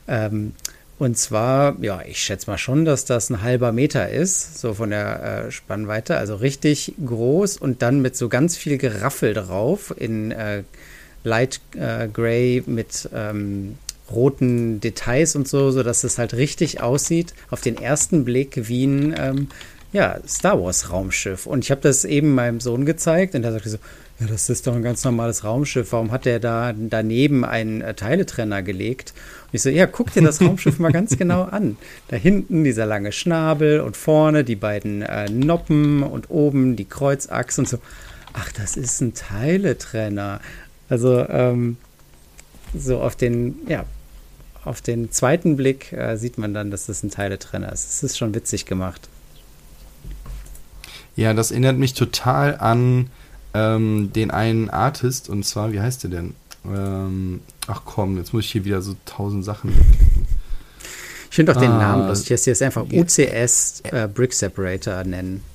Ähm, 0.07 0.53
und 0.99 1.17
zwar, 1.17 1.75
ja, 1.81 2.01
ich 2.07 2.19
schätze 2.19 2.49
mal 2.49 2.57
schon, 2.57 2.85
dass 2.85 3.05
das 3.05 3.29
ein 3.29 3.41
halber 3.41 3.71
Meter 3.71 4.09
ist, 4.09 4.59
so 4.59 4.75
von 4.75 4.91
der 4.91 5.45
äh, 5.47 5.51
Spannweite, 5.51 6.17
also 6.17 6.35
richtig 6.35 6.93
groß 7.03 7.57
und 7.57 7.81
dann 7.81 8.01
mit 8.01 8.15
so 8.15 8.29
ganz 8.29 8.55
viel 8.55 8.77
Geraffel 8.77 9.33
drauf 9.33 9.93
in 9.97 10.31
äh, 10.31 10.63
Light 11.23 11.61
äh, 11.75 12.07
Gray 12.07 12.63
mit 12.65 13.09
ähm, 13.13 13.77
roten 14.13 14.79
Details 14.79 15.35
und 15.35 15.47
so, 15.47 15.71
sodass 15.71 16.03
es 16.03 16.17
halt 16.17 16.33
richtig 16.33 16.81
aussieht 16.81 17.33
auf 17.49 17.61
den 17.61 17.77
ersten 17.77 18.25
Blick 18.25 18.67
wie 18.67 18.85
ein 18.85 19.15
ähm, 19.17 19.47
ja, 19.93 20.19
Star 20.27 20.61
Wars 20.61 20.91
Raumschiff. 20.91 21.45
Und 21.45 21.63
ich 21.63 21.71
habe 21.71 21.81
das 21.81 22.03
eben 22.03 22.33
meinem 22.33 22.59
Sohn 22.59 22.85
gezeigt 22.85 23.35
und 23.35 23.43
der 23.43 23.51
sagte 23.51 23.69
so, 23.69 23.77
ja, 24.19 24.27
das 24.27 24.49
ist 24.49 24.67
doch 24.67 24.75
ein 24.75 24.83
ganz 24.83 25.03
normales 25.03 25.43
Raumschiff. 25.43 25.91
Warum 25.91 26.11
hat 26.11 26.25
der 26.25 26.39
da 26.39 26.73
daneben 26.75 27.45
einen 27.45 27.81
äh, 27.81 27.93
Teiletrenner 27.93 28.61
gelegt? 28.61 29.13
Und 29.45 29.53
ich 29.53 29.61
so, 29.61 29.69
ja, 29.69 29.85
guck 29.85 30.11
dir 30.11 30.21
das 30.21 30.41
Raumschiff 30.41 30.79
mal 30.79 30.91
ganz 30.91 31.17
genau 31.17 31.43
an. 31.43 31.77
Da 32.07 32.15
hinten 32.15 32.63
dieser 32.63 32.85
lange 32.85 33.11
Schnabel 33.11 33.81
und 33.81 33.95
vorne 33.95 34.43
die 34.43 34.55
beiden 34.55 35.03
äh, 35.03 35.29
Noppen 35.29 36.03
und 36.03 36.29
oben 36.29 36.75
die 36.75 36.85
Kreuzachse 36.85 37.61
und 37.61 37.67
so. 37.67 37.79
Ach, 38.33 38.51
das 38.51 38.77
ist 38.77 39.01
ein 39.01 39.13
Teiletrenner. 39.13 40.41
Also, 40.89 41.27
ähm, 41.29 41.77
so 42.75 42.99
auf 42.99 43.15
den, 43.15 43.57
ja, 43.67 43.85
auf 44.65 44.81
den 44.81 45.11
zweiten 45.11 45.55
Blick 45.57 45.91
äh, 45.93 46.15
sieht 46.17 46.37
man 46.37 46.53
dann, 46.53 46.71
dass 46.71 46.85
das 46.85 47.03
ein 47.03 47.11
Teiletrenner 47.11 47.71
ist. 47.71 47.89
Es 47.89 48.03
ist 48.03 48.17
schon 48.17 48.33
witzig 48.33 48.65
gemacht. 48.65 49.09
Ja, 51.15 51.33
das 51.33 51.51
erinnert 51.51 51.77
mich 51.77 51.93
total 51.93 52.57
an 52.57 53.09
ähm, 53.53 54.11
den 54.13 54.31
einen 54.31 54.69
Artist, 54.69 55.29
und 55.29 55.45
zwar, 55.45 55.71
wie 55.73 55.79
heißt 55.79 56.03
der 56.03 56.09
denn? 56.09 56.35
Ähm, 56.65 57.41
ach 57.67 57.81
komm, 57.85 58.17
jetzt 58.17 58.33
muss 58.33 58.45
ich 58.45 58.51
hier 58.51 58.65
wieder 58.65 58.81
so 58.81 58.95
tausend 59.05 59.45
Sachen 59.45 59.71
wegklicken. 59.75 60.25
Ich 61.29 61.35
finde 61.35 61.55
auch 61.55 61.59
den 61.59 61.71
Ah. 61.71 61.77
Namen 61.79 62.07
lustig, 62.07 62.29
dass 62.29 62.43
sie 62.45 62.51
es 62.51 62.61
einfach 62.61 62.85
UCS 62.91 63.81
äh, 63.91 64.07
Brick 64.07 64.33
Separator 64.33 65.03
nennen. 65.03 65.43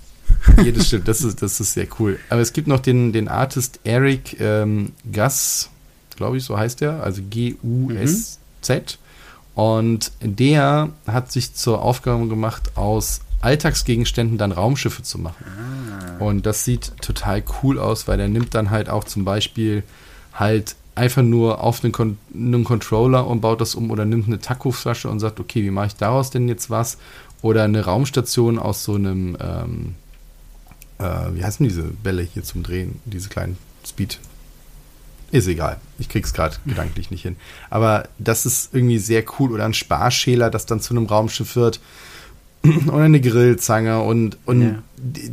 Ja, 0.64 0.70
das 0.72 0.86
stimmt, 0.88 1.08
das 1.08 1.22
ist, 1.22 1.40
das 1.42 1.58
ist 1.60 1.72
sehr 1.72 1.86
cool. 1.98 2.18
Aber 2.28 2.40
es 2.40 2.52
gibt 2.52 2.68
noch 2.68 2.80
den, 2.80 3.12
den 3.12 3.28
Artist 3.28 3.80
Eric 3.84 4.38
ähm, 4.40 4.92
Gass, 5.10 5.70
glaube 6.16 6.36
ich, 6.36 6.44
so 6.44 6.56
heißt 6.58 6.82
er, 6.82 7.02
also 7.02 7.22
G-U-S-Z. 8.68 8.98
Und 9.54 10.12
der 10.20 10.90
hat 11.06 11.32
sich 11.32 11.54
zur 11.54 11.82
Aufgabe 11.82 12.28
gemacht, 12.28 12.76
aus 12.76 13.22
Alltagsgegenständen 13.40 14.38
dann 14.38 14.52
Raumschiffe 14.52 15.02
zu 15.02 15.18
machen. 15.18 15.44
Und 16.20 16.46
das 16.46 16.64
sieht 16.64 16.92
total 17.00 17.42
cool 17.62 17.78
aus, 17.78 18.06
weil 18.06 18.18
der 18.18 18.28
nimmt 18.28 18.54
dann 18.54 18.70
halt 18.70 18.88
auch 18.88 19.04
zum 19.04 19.24
Beispiel 19.24 19.82
halt 20.32 20.76
einfach 20.94 21.22
nur 21.22 21.62
auf 21.62 21.82
einen, 21.82 21.92
Con 21.92 22.18
einen 22.34 22.64
Controller 22.64 23.26
und 23.26 23.40
baut 23.40 23.60
das 23.60 23.74
um 23.74 23.90
oder 23.90 24.04
nimmt 24.04 24.26
eine 24.26 24.40
Taco-Flasche 24.40 25.08
und 25.08 25.20
sagt, 25.20 25.40
okay, 25.40 25.62
wie 25.62 25.70
mache 25.70 25.88
ich 25.88 25.96
daraus 25.96 26.30
denn 26.30 26.48
jetzt 26.48 26.70
was? 26.70 26.98
Oder 27.42 27.64
eine 27.64 27.84
Raumstation 27.84 28.58
aus 28.58 28.82
so 28.82 28.94
einem, 28.94 29.36
ähm, 29.40 29.94
äh, 30.98 31.34
wie 31.34 31.44
heißen 31.44 31.66
diese 31.66 31.82
Bälle 31.82 32.22
hier 32.22 32.42
zum 32.42 32.64
Drehen, 32.64 33.00
diese 33.04 33.28
kleinen 33.28 33.56
Speed. 33.86 34.18
Ist 35.30 35.46
egal. 35.46 35.76
Ich 35.98 36.08
krieg's 36.08 36.32
gerade 36.32 36.56
gedanklich 36.64 37.10
nicht 37.10 37.22
hin. 37.22 37.36
Aber 37.70 38.08
das 38.18 38.46
ist 38.46 38.74
irgendwie 38.74 38.98
sehr 38.98 39.24
cool. 39.38 39.52
Oder 39.52 39.64
ein 39.66 39.74
Sparschäler, 39.74 40.48
das 40.50 40.64
dann 40.66 40.80
zu 40.80 40.94
einem 40.94 41.06
Raumschiff 41.06 41.54
wird. 41.54 41.80
Oder 42.88 43.02
eine 43.04 43.20
Grillzange. 43.20 44.00
Und, 44.02 44.38
und 44.46 44.62
Ja. 44.62 44.82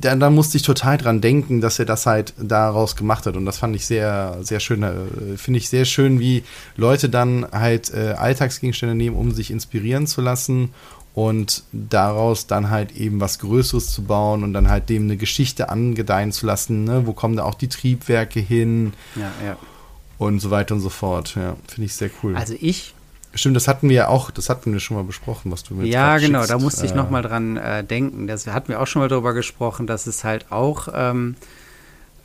da, 0.02 0.16
da 0.16 0.30
musste 0.30 0.58
ich 0.58 0.64
total 0.64 0.98
dran 0.98 1.22
denken, 1.22 1.62
dass 1.62 1.80
er 1.80 1.86
das 1.86 2.06
halt 2.06 2.34
daraus 2.38 2.96
gemacht 2.98 3.26
hat. 3.26 3.38
Und 3.38 3.46
das 3.46 3.58
fand 3.58 3.76
ich 3.76 3.86
sehr, 3.86 4.38
sehr 4.42 4.60
schön. 4.60 4.84
äh, 4.84 5.38
Finde 5.38 5.60
ich 5.60 5.70
sehr 5.70 5.86
schön, 5.86 6.20
wie 6.20 6.44
Leute 6.76 7.08
dann 7.10 7.46
halt 7.52 7.94
äh, 7.94 8.16
Alltagsgegenstände 8.18 8.96
nehmen, 8.96 9.16
um 9.16 9.32
sich 9.32 9.50
inspirieren 9.50 10.08
zu 10.08 10.20
lassen 10.22 10.74
und 11.14 11.64
daraus 11.72 12.46
dann 12.48 12.70
halt 12.70 12.92
eben 12.98 13.22
was 13.22 13.40
Größeres 13.40 13.94
zu 13.94 14.04
bauen 14.04 14.44
und 14.44 14.52
dann 14.52 14.70
halt 14.70 14.90
dem 14.90 15.04
eine 15.04 15.16
Geschichte 15.16 15.70
angedeihen 15.70 16.34
zu 16.34 16.46
lassen. 16.46 16.84
Ne? 16.84 17.08
Wo 17.08 17.14
kommen 17.14 17.38
da 17.38 17.44
auch 17.44 17.56
die 17.56 17.70
Triebwerke 17.70 18.42
hin 18.42 18.92
Ja, 19.16 19.32
ja. 19.46 19.58
Und 20.18 20.40
so 20.40 20.52
weiter 20.52 20.76
und 20.76 20.82
so 20.82 20.90
fort. 20.90 21.36
Ja, 21.36 21.56
finde 21.68 21.86
ich 21.86 21.94
sehr 21.96 22.10
cool. 22.24 22.36
Also 22.36 22.56
ich, 22.60 22.94
Stimmt, 23.38 23.58
das 23.58 23.68
hatten 23.68 23.90
wir 23.90 23.96
ja 23.96 24.08
auch, 24.08 24.32
das 24.32 24.48
hatten 24.48 24.72
wir 24.72 24.80
schon 24.80 24.96
mal 24.96 25.04
besprochen, 25.04 25.52
was 25.52 25.64
du 25.64 25.74
mir 25.74 25.86
ja 25.88 26.18
genau, 26.20 26.40
schickst. 26.40 26.52
da 26.52 26.58
musste 26.58 26.86
ich 26.86 26.94
Äh, 26.94 26.96
noch 26.96 27.10
mal 27.10 27.22
dran 27.22 27.58
äh, 27.58 27.84
denken. 27.84 28.28
Das 28.28 28.48
hatten 28.48 28.70
wir 28.70 28.80
auch 28.82 28.88
schon 28.88 29.02
mal 29.02 29.10
drüber 29.10 29.34
gesprochen, 29.34 29.88
dass 29.88 30.08
es 30.08 30.24
halt 30.24 30.52
auch 30.54 30.88
ähm, 30.94 31.36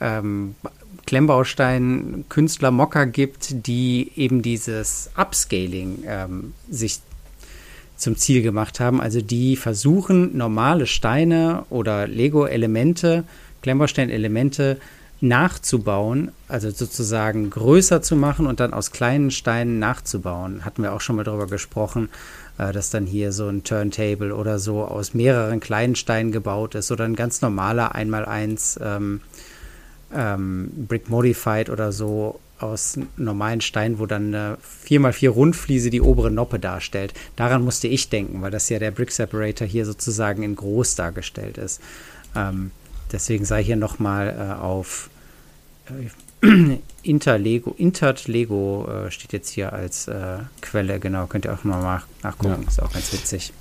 ähm, 0.00 0.54
Klemmbaustein 1.06 2.24
Künstler 2.28 2.70
Mocker 2.70 3.06
gibt, 3.06 3.66
die 3.66 4.12
eben 4.14 4.42
dieses 4.42 5.10
Upscaling 5.16 6.04
ähm, 6.06 6.54
sich 6.70 7.00
zum 7.96 8.16
Ziel 8.16 8.42
gemacht 8.42 8.78
haben. 8.78 9.00
Also 9.00 9.20
die 9.20 9.56
versuchen, 9.56 10.36
normale 10.36 10.86
Steine 10.86 11.64
oder 11.70 12.06
Lego-Elemente, 12.06 13.24
Klemmbaustein-Elemente 13.62 14.78
nachzubauen, 15.20 16.32
also 16.48 16.70
sozusagen 16.70 17.50
größer 17.50 18.02
zu 18.02 18.16
machen 18.16 18.46
und 18.46 18.60
dann 18.60 18.72
aus 18.72 18.90
kleinen 18.90 19.30
Steinen 19.30 19.78
nachzubauen. 19.78 20.64
Hatten 20.64 20.82
wir 20.82 20.92
auch 20.92 21.00
schon 21.00 21.16
mal 21.16 21.24
darüber 21.24 21.46
gesprochen, 21.46 22.08
äh, 22.58 22.72
dass 22.72 22.90
dann 22.90 23.06
hier 23.06 23.32
so 23.32 23.48
ein 23.48 23.62
Turntable 23.64 24.34
oder 24.34 24.58
so 24.58 24.84
aus 24.84 25.14
mehreren 25.14 25.60
kleinen 25.60 25.94
Steinen 25.94 26.32
gebaut 26.32 26.74
ist 26.74 26.90
oder 26.90 27.04
ein 27.04 27.16
ganz 27.16 27.42
normaler 27.42 27.94
1x1 27.94 28.80
ähm, 28.82 29.20
ähm, 30.14 30.70
Brick 30.88 31.08
Modified 31.10 31.70
oder 31.70 31.92
so 31.92 32.40
aus 32.58 32.98
normalen 33.16 33.60
Steinen, 33.60 33.98
wo 33.98 34.06
dann 34.06 34.34
eine 34.34 34.58
4x4 34.86 35.30
Rundfliese 35.30 35.90
die 35.90 36.02
obere 36.02 36.30
Noppe 36.30 36.58
darstellt. 36.58 37.14
Daran 37.36 37.62
musste 37.62 37.88
ich 37.88 38.08
denken, 38.08 38.42
weil 38.42 38.50
das 38.50 38.68
ja 38.68 38.78
der 38.78 38.90
Brick 38.90 39.12
Separator 39.12 39.66
hier 39.66 39.86
sozusagen 39.86 40.42
in 40.42 40.56
groß 40.56 40.94
dargestellt 40.94 41.56
ist. 41.56 41.80
Ähm, 42.36 42.70
deswegen 43.12 43.44
sei 43.44 43.62
hier 43.62 43.76
nochmal 43.76 44.28
äh, 44.58 44.60
auf 44.60 45.10
äh, 46.42 46.78
Interlego, 47.02 47.74
Intert 47.76 48.28
Lego 48.28 48.88
äh, 48.88 49.10
steht 49.10 49.32
jetzt 49.32 49.50
hier 49.50 49.72
als 49.72 50.08
äh, 50.08 50.38
Quelle, 50.60 51.00
genau, 51.00 51.26
könnt 51.26 51.44
ihr 51.44 51.54
auch 51.54 51.64
mal 51.64 51.82
nach, 51.82 52.06
nachgucken, 52.22 52.62
Ja. 52.62 52.68
ist 52.68 52.82
auch 52.82 52.92
ganz 52.92 53.12
witzig. 53.12 53.52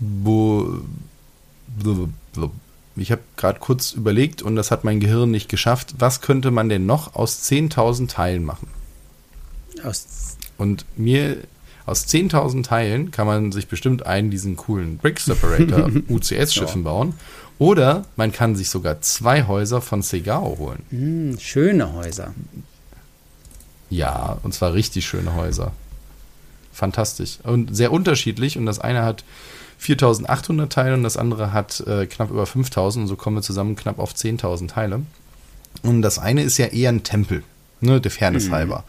Bo 0.00 0.80
ich 2.96 3.12
habe 3.12 3.22
gerade 3.36 3.60
kurz 3.60 3.92
überlegt 3.92 4.42
und 4.42 4.56
das 4.56 4.70
hat 4.70 4.82
mein 4.84 4.98
Gehirn 5.00 5.30
nicht 5.30 5.48
geschafft. 5.48 5.94
Was 5.98 6.20
könnte 6.20 6.50
man 6.50 6.68
denn 6.68 6.86
noch 6.86 7.14
aus 7.14 7.42
10.000 7.44 8.08
Teilen 8.08 8.44
machen? 8.44 8.68
Aus, 9.84 10.36
Und 10.56 10.84
mir 10.96 11.38
aus 11.88 12.06
10.000 12.06 12.64
Teilen 12.64 13.10
kann 13.10 13.26
man 13.26 13.52
sich 13.52 13.68
bestimmt 13.68 14.06
einen 14.06 14.30
diesen 14.30 14.56
coolen 14.56 14.98
Brick 14.98 15.20
Separator 15.20 15.90
UCS-Schiffen 16.08 16.84
bauen. 16.84 17.14
Oder 17.58 18.04
man 18.16 18.30
kann 18.30 18.54
sich 18.54 18.70
sogar 18.70 19.00
zwei 19.00 19.44
Häuser 19.44 19.80
von 19.80 20.02
Segao 20.02 20.56
holen. 20.58 20.82
mh, 20.90 21.40
schöne 21.40 21.92
Häuser. 21.92 22.32
Ja, 23.90 24.38
und 24.42 24.54
zwar 24.54 24.74
richtig 24.74 25.06
schöne 25.06 25.34
Häuser. 25.34 25.72
Fantastisch. 26.72 27.38
Und 27.42 27.74
sehr 27.74 27.90
unterschiedlich. 27.90 28.56
Und 28.58 28.66
das 28.66 28.78
eine 28.78 29.02
hat 29.02 29.24
4800 29.78 30.72
Teile 30.72 30.94
und 30.94 31.02
das 31.02 31.16
andere 31.16 31.52
hat 31.52 31.80
äh, 31.80 32.06
knapp 32.06 32.30
über 32.30 32.46
5000. 32.46 33.02
Und 33.02 33.08
so 33.08 33.16
kommen 33.16 33.36
wir 33.36 33.42
zusammen 33.42 33.76
knapp 33.76 33.98
auf 33.98 34.14
10.000 34.14 34.68
Teile. 34.68 35.02
Und 35.82 36.02
das 36.02 36.18
eine 36.18 36.42
ist 36.42 36.58
ja 36.58 36.66
eher 36.66 36.90
ein 36.90 37.02
Tempel, 37.02 37.42
ne, 37.80 38.00
der 38.00 38.10
Fairness 38.10 38.50
halber. 38.50 38.84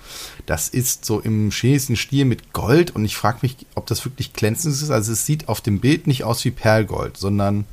Das 0.46 0.70
ist 0.70 1.06
so 1.06 1.20
im 1.20 1.52
chinesischen 1.52 1.96
Stil 1.96 2.26
mit 2.26 2.54
Gold 2.54 2.96
und 2.96 3.06
ich 3.06 3.16
frage 3.16 3.40
mich, 3.42 3.58
ob 3.76 3.86
das 3.88 4.06
wirklich 4.06 4.34
glänzend 4.34 4.74
ist. 4.74 4.90
Also 4.90 5.12
es 5.12 5.26
sieht 5.26 5.48
auf 5.48 5.62
dem 5.62 5.80
Bild 5.80 6.08
nicht 6.08 6.24
aus 6.24 6.44
wie 6.46 6.52
Perlgold, 6.52 7.18
sondern 7.18 7.66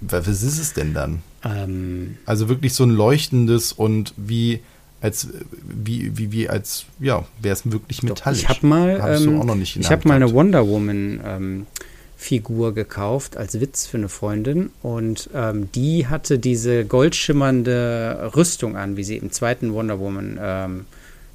was 0.00 0.26
ist 0.28 0.58
es 0.58 0.72
denn 0.72 0.94
dann? 0.94 1.22
Ähm, 1.44 2.18
Also 2.26 2.48
wirklich 2.48 2.74
so 2.74 2.84
ein 2.84 2.90
leuchtendes 2.90 3.72
und 3.72 4.14
wie 4.16 4.60
als 5.02 5.28
wie 5.62 6.16
wie 6.16 6.30
wie 6.30 6.48
als 6.48 6.84
ja 6.98 7.24
wäre 7.40 7.54
es 7.54 7.70
wirklich 7.70 8.02
metallisch. 8.02 8.42
Ich 8.42 8.48
habe 8.48 8.66
mal, 8.66 9.00
Hab 9.00 9.12
ich 9.12 9.20
so 9.20 9.30
ähm, 9.30 9.62
ich 9.62 9.90
habe 9.90 10.06
mal 10.08 10.14
eine. 10.14 10.32
Wonder 10.32 10.66
Woman 10.66 11.20
ähm, 11.24 11.66
Figur 12.20 12.74
gekauft 12.74 13.38
als 13.38 13.60
Witz 13.60 13.86
für 13.86 13.96
eine 13.96 14.10
Freundin 14.10 14.68
und 14.82 15.30
ähm, 15.34 15.72
die 15.72 16.06
hatte 16.06 16.38
diese 16.38 16.84
goldschimmernde 16.84 18.32
Rüstung 18.36 18.76
an, 18.76 18.98
wie 18.98 19.04
sie 19.04 19.16
im 19.16 19.32
zweiten 19.32 19.72
Wonder 19.72 19.98
Woman 19.98 20.38
ähm, 20.38 20.84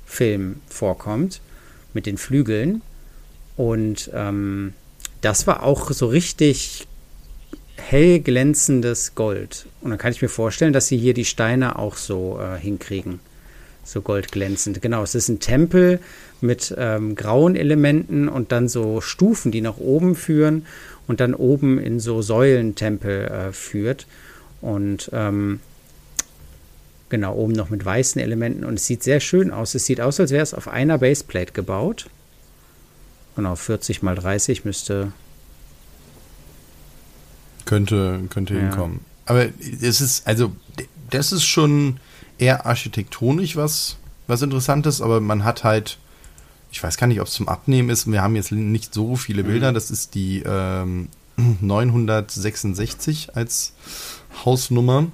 Film 0.06 0.58
vorkommt 0.68 1.42
mit 1.96 2.06
den 2.06 2.20
Flügeln 2.20 2.84
und 3.58 4.12
ähm, 4.14 4.74
das 5.22 5.48
war 5.48 5.64
auch 5.64 5.90
so 5.90 6.06
richtig 6.06 6.88
hell 7.78 8.20
glänzendes 8.20 9.16
Gold. 9.16 9.66
Und 9.82 9.90
dann 9.90 9.98
kann 9.98 10.12
ich 10.12 10.22
mir 10.22 10.30
vorstellen, 10.30 10.72
dass 10.72 10.88
sie 10.88 10.98
hier 10.98 11.16
die 11.16 11.26
Steine 11.26 11.80
auch 11.80 11.98
so 11.98 12.40
äh, 12.40 12.60
hinkriegen. 12.60 13.20
So 13.84 14.02
goldglänzend. 14.02 14.84
Genau, 14.84 15.02
es 15.02 15.16
ist 15.16 15.30
ein 15.30 15.40
Tempel 15.40 16.00
mit 16.46 16.74
ähm, 16.78 17.16
grauen 17.16 17.56
Elementen 17.56 18.28
und 18.28 18.52
dann 18.52 18.68
so 18.68 19.02
Stufen, 19.02 19.52
die 19.52 19.62
nach 19.62 19.78
oben 19.78 20.16
führen 20.16 20.66
und 21.08 21.20
dann 21.20 21.34
oben 21.34 21.80
in 21.80 22.00
so 22.00 22.22
Säulentempel 22.22 23.26
äh, 23.26 23.52
führt. 23.52 24.08
Und 24.62 25.10
ähm, 25.14 25.60
genau, 27.10 27.36
oben 27.36 27.54
noch 27.54 27.70
mit 27.70 27.84
weißen 27.84 28.22
Elementen. 28.22 28.64
Und 28.64 28.76
es 28.76 28.86
sieht 28.86 29.04
sehr 29.04 29.20
schön 29.20 29.52
aus. 29.52 29.76
Es 29.76 29.86
sieht 29.86 30.02
aus, 30.02 30.20
als 30.20 30.32
wäre 30.32 30.44
es 30.44 30.54
auf 30.54 30.68
einer 30.68 30.98
Baseplate 30.98 31.54
gebaut. 31.54 32.08
Genau, 33.36 33.56
40 33.56 34.02
mal 34.02 34.16
30 34.16 34.66
müsste. 34.66 35.12
Könnte, 37.66 38.22
könnte 38.30 38.54
ja. 38.54 38.62
hinkommen. 38.62 39.02
Aber 39.26 39.48
es 39.82 40.02
ist, 40.02 40.28
also, 40.28 40.54
das 41.10 41.32
ist 41.32 41.46
schon 41.46 42.00
eher 42.38 42.66
architektonisch 42.66 43.56
was, 43.56 43.98
was 44.28 44.42
Interessantes, 44.42 45.02
aber 45.02 45.20
man 45.20 45.44
hat 45.44 45.64
halt, 45.64 45.98
ich 46.76 46.84
weiß 46.84 46.98
gar 46.98 47.08
nicht, 47.08 47.22
ob 47.22 47.28
es 47.28 47.34
zum 47.34 47.48
Abnehmen 47.48 47.90
ist. 47.90 48.12
Wir 48.12 48.22
haben 48.22 48.36
jetzt 48.36 48.52
nicht 48.52 48.94
so 48.94 49.16
viele 49.16 49.44
mhm. 49.44 49.48
Bilder. 49.48 49.72
Das 49.72 49.92
ist 49.92 50.14
die 50.14 50.44
ähm, 50.46 51.08
966 51.62 53.34
als 53.34 53.72
Hausnummer. 54.44 55.08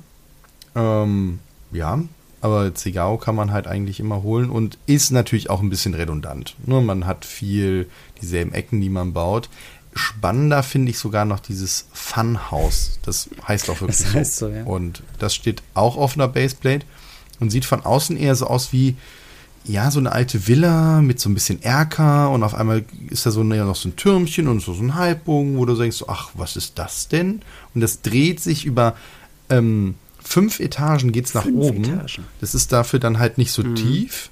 Ähm, 0.74 1.38
ja, 1.72 2.02
aber 2.42 2.74
Zigao 2.74 3.20
kann 3.20 3.36
man 3.36 3.52
halt 3.52 3.68
eigentlich 3.68 4.00
immer 4.00 4.24
holen 4.24 4.50
und 4.50 4.80
ist 4.88 5.12
natürlich 5.12 5.52
auch 5.52 5.62
ein 5.62 5.70
bisschen 5.70 5.94
redundant. 5.94 6.56
Ne? 6.66 6.82
Man 6.82 7.06
hat 7.06 7.26
viel 7.26 7.88
dieselben 8.24 8.54
Ecken, 8.56 8.82
die 8.82 8.90
man 8.90 9.14
baut. 9.14 9.48
Spannender 9.94 10.64
finde 10.64 10.90
ich 10.90 10.98
sogar 10.98 11.26
noch 11.26 11.42
dieses 11.42 11.86
Funhouse. 11.94 12.98
Das 13.04 13.30
heißt 13.48 13.70
auch 13.70 13.82
wirklich 13.82 14.00
das 14.00 14.14
heißt 14.16 14.36
so. 14.38 14.48
so 14.48 14.52
ja. 14.52 14.64
Und 14.64 15.04
das 15.20 15.36
steht 15.36 15.62
auch 15.76 15.96
auf 15.96 16.16
einer 16.16 16.28
Baseplate 16.28 16.88
und 17.40 17.52
sieht 17.52 17.66
von 17.66 17.86
außen 17.86 18.18
eher 18.18 18.34
so 18.34 18.48
aus 18.48 18.74
wie, 18.74 18.96
ja, 19.66 19.92
so 19.92 20.00
eine 20.00 20.12
alte 20.12 20.48
Villa 20.48 21.02
mit 21.02 21.20
so 21.20 21.30
ein 21.30 21.34
bisschen 21.34 21.62
Erker 21.62 22.32
und 22.32 22.44
auf 22.44 22.56
einmal 22.56 22.84
ist 23.10 23.26
da 23.26 23.32
so 23.32 23.44
ja 23.44 23.66
noch 23.66 23.76
so 23.76 23.90
ein 23.90 23.96
Türmchen 23.96 24.48
und 24.48 24.62
so, 24.62 24.74
so 24.74 24.84
ein 24.84 24.96
Halbbogen, 24.96 25.58
wo 25.58 25.66
du 25.66 25.76
denkst, 25.76 26.04
ach, 26.08 26.32
was 26.34 26.56
ist 26.56 26.80
das 26.80 27.08
denn? 27.08 27.42
Und 27.76 27.82
das 27.82 28.02
dreht 28.02 28.40
sich 28.40 28.66
über 28.66 28.96
ähm, 29.50 29.96
fünf 30.24 30.60
Etagen 30.60 31.12
geht 31.12 31.26
es 31.26 31.34
nach 31.34 31.46
oben. 31.46 31.84
Etagen. 31.84 32.26
Das 32.40 32.56
ist 32.56 32.72
dafür 32.72 33.00
dann 33.00 33.20
halt 33.20 33.38
nicht 33.38 33.52
so 33.52 33.64
mhm. 33.64 33.76
tief. 33.76 34.30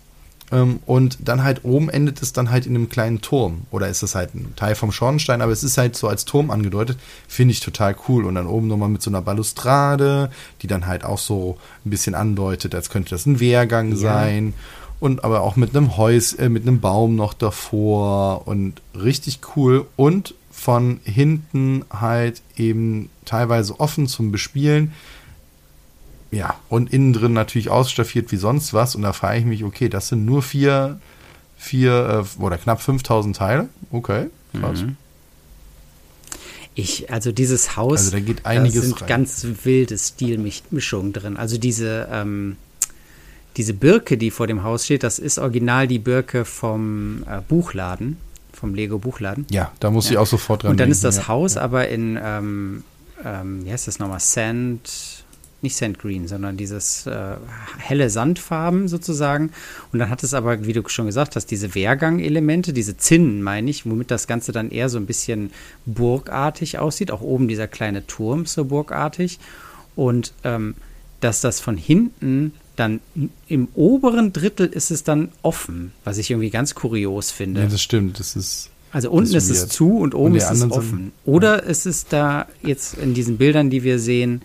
Ähm, 0.51 0.79
und 0.85 1.19
dann 1.21 1.43
halt 1.43 1.63
oben 1.63 1.89
endet 1.89 2.21
es 2.21 2.33
dann 2.33 2.49
halt 2.49 2.65
in 2.65 2.75
einem 2.75 2.89
kleinen 2.89 3.21
Turm. 3.21 3.63
Oder 3.69 3.87
ist 3.87 4.01
es 4.01 4.15
halt 4.15 4.33
ein 4.33 4.53
Teil 4.55 4.75
vom 4.75 4.91
Schornstein, 4.91 5.41
aber 5.41 5.51
es 5.51 5.63
ist 5.63 5.77
halt 5.77 5.95
so 5.95 6.07
als 6.07 6.25
Turm 6.25 6.49
angedeutet. 6.49 6.97
Finde 7.27 7.51
ich 7.51 7.59
total 7.59 7.95
cool. 8.07 8.25
Und 8.25 8.35
dann 8.35 8.47
oben 8.47 8.67
nochmal 8.67 8.89
mit 8.89 9.01
so 9.01 9.11
einer 9.11 9.21
Balustrade, 9.21 10.31
die 10.61 10.67
dann 10.67 10.87
halt 10.87 11.03
auch 11.03 11.19
so 11.19 11.57
ein 11.85 11.91
bisschen 11.91 12.15
andeutet, 12.15 12.73
als 12.73 12.89
könnte 12.89 13.11
das 13.11 13.25
ein 13.25 13.39
Wehrgang 13.39 13.91
ja. 13.91 13.97
sein. 13.97 14.53
Und 14.99 15.23
aber 15.23 15.41
auch 15.41 15.55
mit 15.55 15.75
einem 15.75 15.95
Häus, 15.95 16.33
äh, 16.33 16.49
mit 16.49 16.63
einem 16.63 16.81
Baum 16.81 17.15
noch 17.15 17.33
davor. 17.33 18.47
Und 18.47 18.81
richtig 18.93 19.39
cool. 19.55 19.85
Und 19.95 20.33
von 20.51 20.99
hinten 21.03 21.85
halt 21.89 22.41
eben 22.57 23.09
teilweise 23.25 23.79
offen 23.79 24.07
zum 24.07 24.31
Bespielen 24.31 24.91
ja, 26.31 26.59
und 26.69 26.93
innen 26.93 27.13
drin 27.13 27.33
natürlich 27.33 27.69
ausstaffiert 27.69 28.31
wie 28.31 28.37
sonst 28.37 28.73
was. 28.73 28.95
Und 28.95 29.01
da 29.01 29.13
frage 29.13 29.39
ich 29.39 29.45
mich, 29.45 29.63
okay, 29.63 29.89
das 29.89 30.09
sind 30.09 30.25
nur 30.25 30.41
vier, 30.41 30.99
vier 31.57 32.25
äh, 32.37 32.41
oder 32.41 32.57
knapp 32.57 32.81
5000 32.81 33.35
Teile. 33.35 33.69
Okay, 33.91 34.27
krass. 34.59 34.81
Mhm. 34.81 34.97
Ich, 36.75 37.11
also 37.11 37.31
dieses 37.31 37.75
Haus, 37.75 37.99
also 37.99 38.11
da 38.11 38.19
geht 38.19 38.45
einiges 38.45 38.75
da 38.75 38.81
sind 38.81 39.01
rein. 39.01 39.07
ganz 39.07 39.45
wilde 39.63 39.97
Stilmischungen 39.97 41.13
drin. 41.13 41.35
Also 41.35 41.57
diese, 41.57 42.07
ähm, 42.11 42.57
diese 43.57 43.73
Birke, 43.73 44.17
die 44.17 44.31
vor 44.31 44.47
dem 44.47 44.63
Haus 44.63 44.85
steht, 44.85 45.03
das 45.03 45.19
ist 45.19 45.37
original 45.39 45.87
die 45.87 45.99
Birke 45.99 46.45
vom 46.45 47.23
äh, 47.23 47.41
Buchladen, 47.47 48.17
vom 48.53 48.73
Lego 48.75 48.99
Buchladen. 48.99 49.45
Ja, 49.49 49.71
da 49.79 49.91
muss 49.91 50.05
ja. 50.05 50.13
ich 50.13 50.17
auch 50.17 50.27
sofort 50.27 50.63
dran 50.63 50.71
Und 50.71 50.79
dann 50.79 50.85
denken, 50.85 50.91
ist 50.91 51.03
das 51.03 51.17
ja. 51.17 51.27
Haus 51.27 51.55
ja. 51.55 51.61
aber 51.61 51.89
in, 51.89 52.19
ähm, 52.21 52.83
ähm, 53.23 53.65
wie 53.65 53.71
heißt 53.71 53.87
das 53.87 53.99
nochmal, 53.99 54.19
Sand, 54.19 55.25
nicht 55.61 55.75
Sand 55.75 55.99
Green, 55.99 56.27
sondern 56.27 56.55
dieses 56.57 57.05
äh, 57.05 57.35
helle 57.79 58.09
Sandfarben 58.09 58.87
sozusagen. 58.87 59.51
Und 59.91 59.99
dann 59.99 60.09
hat 60.09 60.23
es 60.23 60.33
aber, 60.33 60.65
wie 60.65 60.73
du 60.73 60.87
schon 60.87 61.07
gesagt 61.07 61.35
hast, 61.35 61.47
diese 61.47 61.75
Wehrgang-Elemente, 61.75 62.71
diese 62.71 62.97
Zinnen, 62.97 63.41
meine 63.41 63.69
ich, 63.69 63.85
womit 63.85 64.11
das 64.11 64.27
Ganze 64.27 64.51
dann 64.51 64.69
eher 64.69 64.89
so 64.89 64.97
ein 64.97 65.05
bisschen 65.05 65.51
burgartig 65.85 66.79
aussieht. 66.79 67.11
Auch 67.11 67.21
oben 67.21 67.47
dieser 67.47 67.67
kleine 67.67 68.07
Turm 68.07 68.45
so 68.45 68.65
burgartig. 68.65 69.39
Und 69.95 70.33
ähm, 70.43 70.75
dass 71.19 71.41
das 71.41 71.59
von 71.59 71.75
hinten 71.75 72.53
dann 72.79 73.01
im 73.47 73.67
oberen 73.75 74.33
Drittel 74.33 74.67
ist 74.67 74.91
es 74.91 75.03
dann 75.03 75.29
offen, 75.41 75.91
was 76.03 76.17
ich 76.17 76.31
irgendwie 76.31 76.49
ganz 76.49 76.75
kurios 76.75 77.31
finde. 77.31 77.61
Ja, 77.61 77.67
das 77.67 77.81
stimmt. 77.81 78.19
Das 78.19 78.35
ist. 78.35 78.69
Also 78.91 79.11
unten 79.11 79.35
ist 79.35 79.49
es 79.49 79.67
zu 79.67 79.97
und 79.97 80.15
oben 80.15 80.31
und 80.31 80.37
ist 80.37 80.49
es 80.49 80.71
offen. 80.71 81.11
Oder 81.23 81.63
ja. 81.63 81.69
ist 81.69 81.85
es 81.85 82.05
da 82.05 82.47
jetzt 82.63 82.97
in 82.97 83.13
diesen 83.13 83.37
Bildern, 83.37 83.69
die 83.69 83.83
wir 83.83 83.99
sehen, 83.99 84.41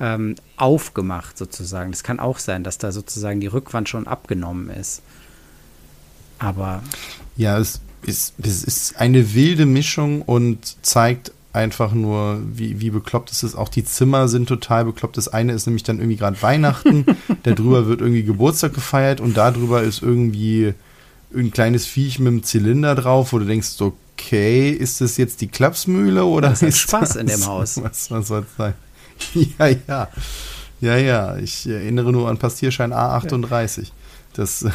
ähm, 0.00 0.34
aufgemacht 0.56 1.38
sozusagen. 1.38 1.92
Das 1.92 2.02
kann 2.02 2.20
auch 2.20 2.38
sein, 2.38 2.62
dass 2.62 2.76
da 2.76 2.92
sozusagen 2.92 3.40
die 3.40 3.46
Rückwand 3.46 3.88
schon 3.88 4.06
abgenommen 4.06 4.68
ist. 4.68 5.00
Aber. 6.38 6.82
Ja, 7.36 7.58
es 7.58 7.80
ist, 8.02 8.34
es 8.42 8.64
ist 8.64 8.96
eine 8.96 9.34
wilde 9.34 9.64
Mischung 9.64 10.22
und 10.22 10.76
zeigt 10.82 11.32
einfach 11.56 11.92
nur, 11.92 12.40
wie, 12.52 12.80
wie 12.80 12.90
bekloppt 12.90 13.32
es 13.32 13.42
ist. 13.42 13.56
Auch 13.56 13.68
die 13.68 13.84
Zimmer 13.84 14.28
sind 14.28 14.48
total 14.48 14.84
bekloppt. 14.84 15.16
Das 15.16 15.28
eine 15.28 15.52
ist 15.52 15.66
nämlich 15.66 15.82
dann 15.82 15.98
irgendwie 15.98 16.16
gerade 16.16 16.40
Weihnachten, 16.42 17.06
darüber 17.42 17.86
wird 17.86 18.00
irgendwie 18.00 18.22
Geburtstag 18.22 18.74
gefeiert 18.74 19.20
und 19.20 19.36
darüber 19.36 19.82
ist 19.82 20.02
irgendwie 20.02 20.74
ein 21.34 21.50
kleines 21.50 21.86
Viech 21.86 22.18
mit 22.18 22.28
einem 22.28 22.42
Zylinder 22.42 22.94
drauf, 22.94 23.32
wo 23.32 23.38
du 23.38 23.46
denkst, 23.46 23.80
okay, 23.80 24.70
ist 24.70 25.00
das 25.00 25.16
jetzt 25.16 25.40
die 25.40 25.48
Klapsmühle 25.48 26.24
oder 26.24 26.50
das 26.50 26.62
ist 26.62 26.78
Spaß 26.78 27.14
das, 27.14 27.16
in 27.16 27.26
dem 27.26 27.44
Haus? 27.46 27.76
Was, 27.82 28.10
was 28.10 28.28
soll 28.28 28.46
es 28.48 28.56
sein? 28.56 28.74
ja, 29.58 29.66
ja. 29.88 30.08
Ja, 30.80 30.96
ja. 30.96 31.36
Ich 31.38 31.66
erinnere 31.66 32.12
nur 32.12 32.28
an 32.28 32.38
Pastierschein 32.38 32.92
A38. 32.92 33.88
Das 34.34 34.66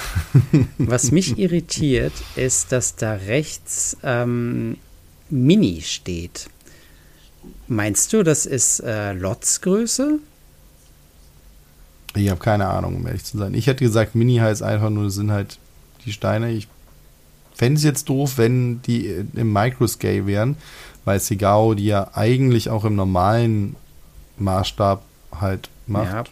Was 0.80 1.12
mich 1.12 1.38
irritiert, 1.38 2.14
ist, 2.36 2.72
dass 2.72 2.96
da 2.96 3.14
rechts 3.14 3.96
ähm, 4.04 4.78
Mini 5.30 5.82
steht. 5.82 6.50
Meinst 7.68 8.14
du, 8.14 8.24
das 8.24 8.46
ist 8.46 8.82
äh, 8.82 9.14
Lotsgröße? 9.14 10.20
Ich 12.16 12.30
habe 12.30 12.40
keine 12.40 12.68
Ahnung, 12.68 12.98
um 12.98 13.08
ehrlich 13.08 13.24
zu 13.24 13.38
sein. 13.38 13.54
Ich 13.54 13.68
hätte 13.68 13.84
gesagt, 13.84 14.16
Mini 14.16 14.38
heißt 14.38 14.62
einfach 14.62 14.90
nur, 14.90 15.06
das 15.06 15.16
sind 15.16 15.32
halt 15.32 15.58
die 16.06 16.12
Steine. 16.12 16.52
Ich 16.52 16.68
fände 17.54 17.78
es 17.78 17.84
jetzt 17.84 18.10
doof, 18.10 18.38
wenn 18.38 18.82
die 18.82 19.24
im 19.36 19.54
Microscale 19.54 20.26
wären, 20.26 20.58
weil 21.06 21.20
Segao 21.20 21.74
die 21.74 21.86
ja 21.86 22.12
eigentlich 22.14 22.70
auch 22.70 22.86
im 22.86 22.96
normalen 22.96 23.76
Maßstab 24.38 25.04
halt 25.40 25.70
macht. 25.88 26.12
Ja. 26.12 26.24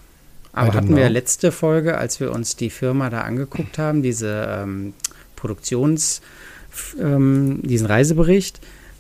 Aber 0.51 0.73
hatten 0.73 0.87
know. 0.87 0.97
wir 0.97 1.09
letzte 1.09 1.51
Folge, 1.51 1.97
als 1.97 2.19
wir 2.19 2.31
uns 2.31 2.55
die 2.55 2.69
Firma 2.69 3.09
da 3.09 3.21
angeguckt 3.21 3.77
haben, 3.77 4.01
diese 4.01 4.47
ähm, 4.63 4.93
Produktions, 5.35 6.21
ähm, 6.99 7.61
diesen 7.63 7.87
Reisebericht, 7.87 8.59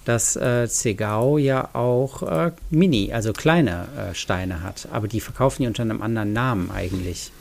dass 0.09 0.35
äh, 0.35 0.67
Zegao 0.67 1.37
ja 1.37 1.69
auch 1.75 2.23
äh, 2.23 2.51
Mini, 2.71 3.13
also 3.13 3.31
kleine 3.31 3.85
äh, 3.95 4.15
Steine 4.15 4.63
hat. 4.63 4.87
Aber 4.91 5.07
die 5.07 5.19
verkaufen 5.19 5.61
die 5.61 5.67
unter 5.67 5.83
einem 5.83 6.01
anderen 6.01 6.33
Namen 6.33 6.71
eigentlich. 6.71 7.31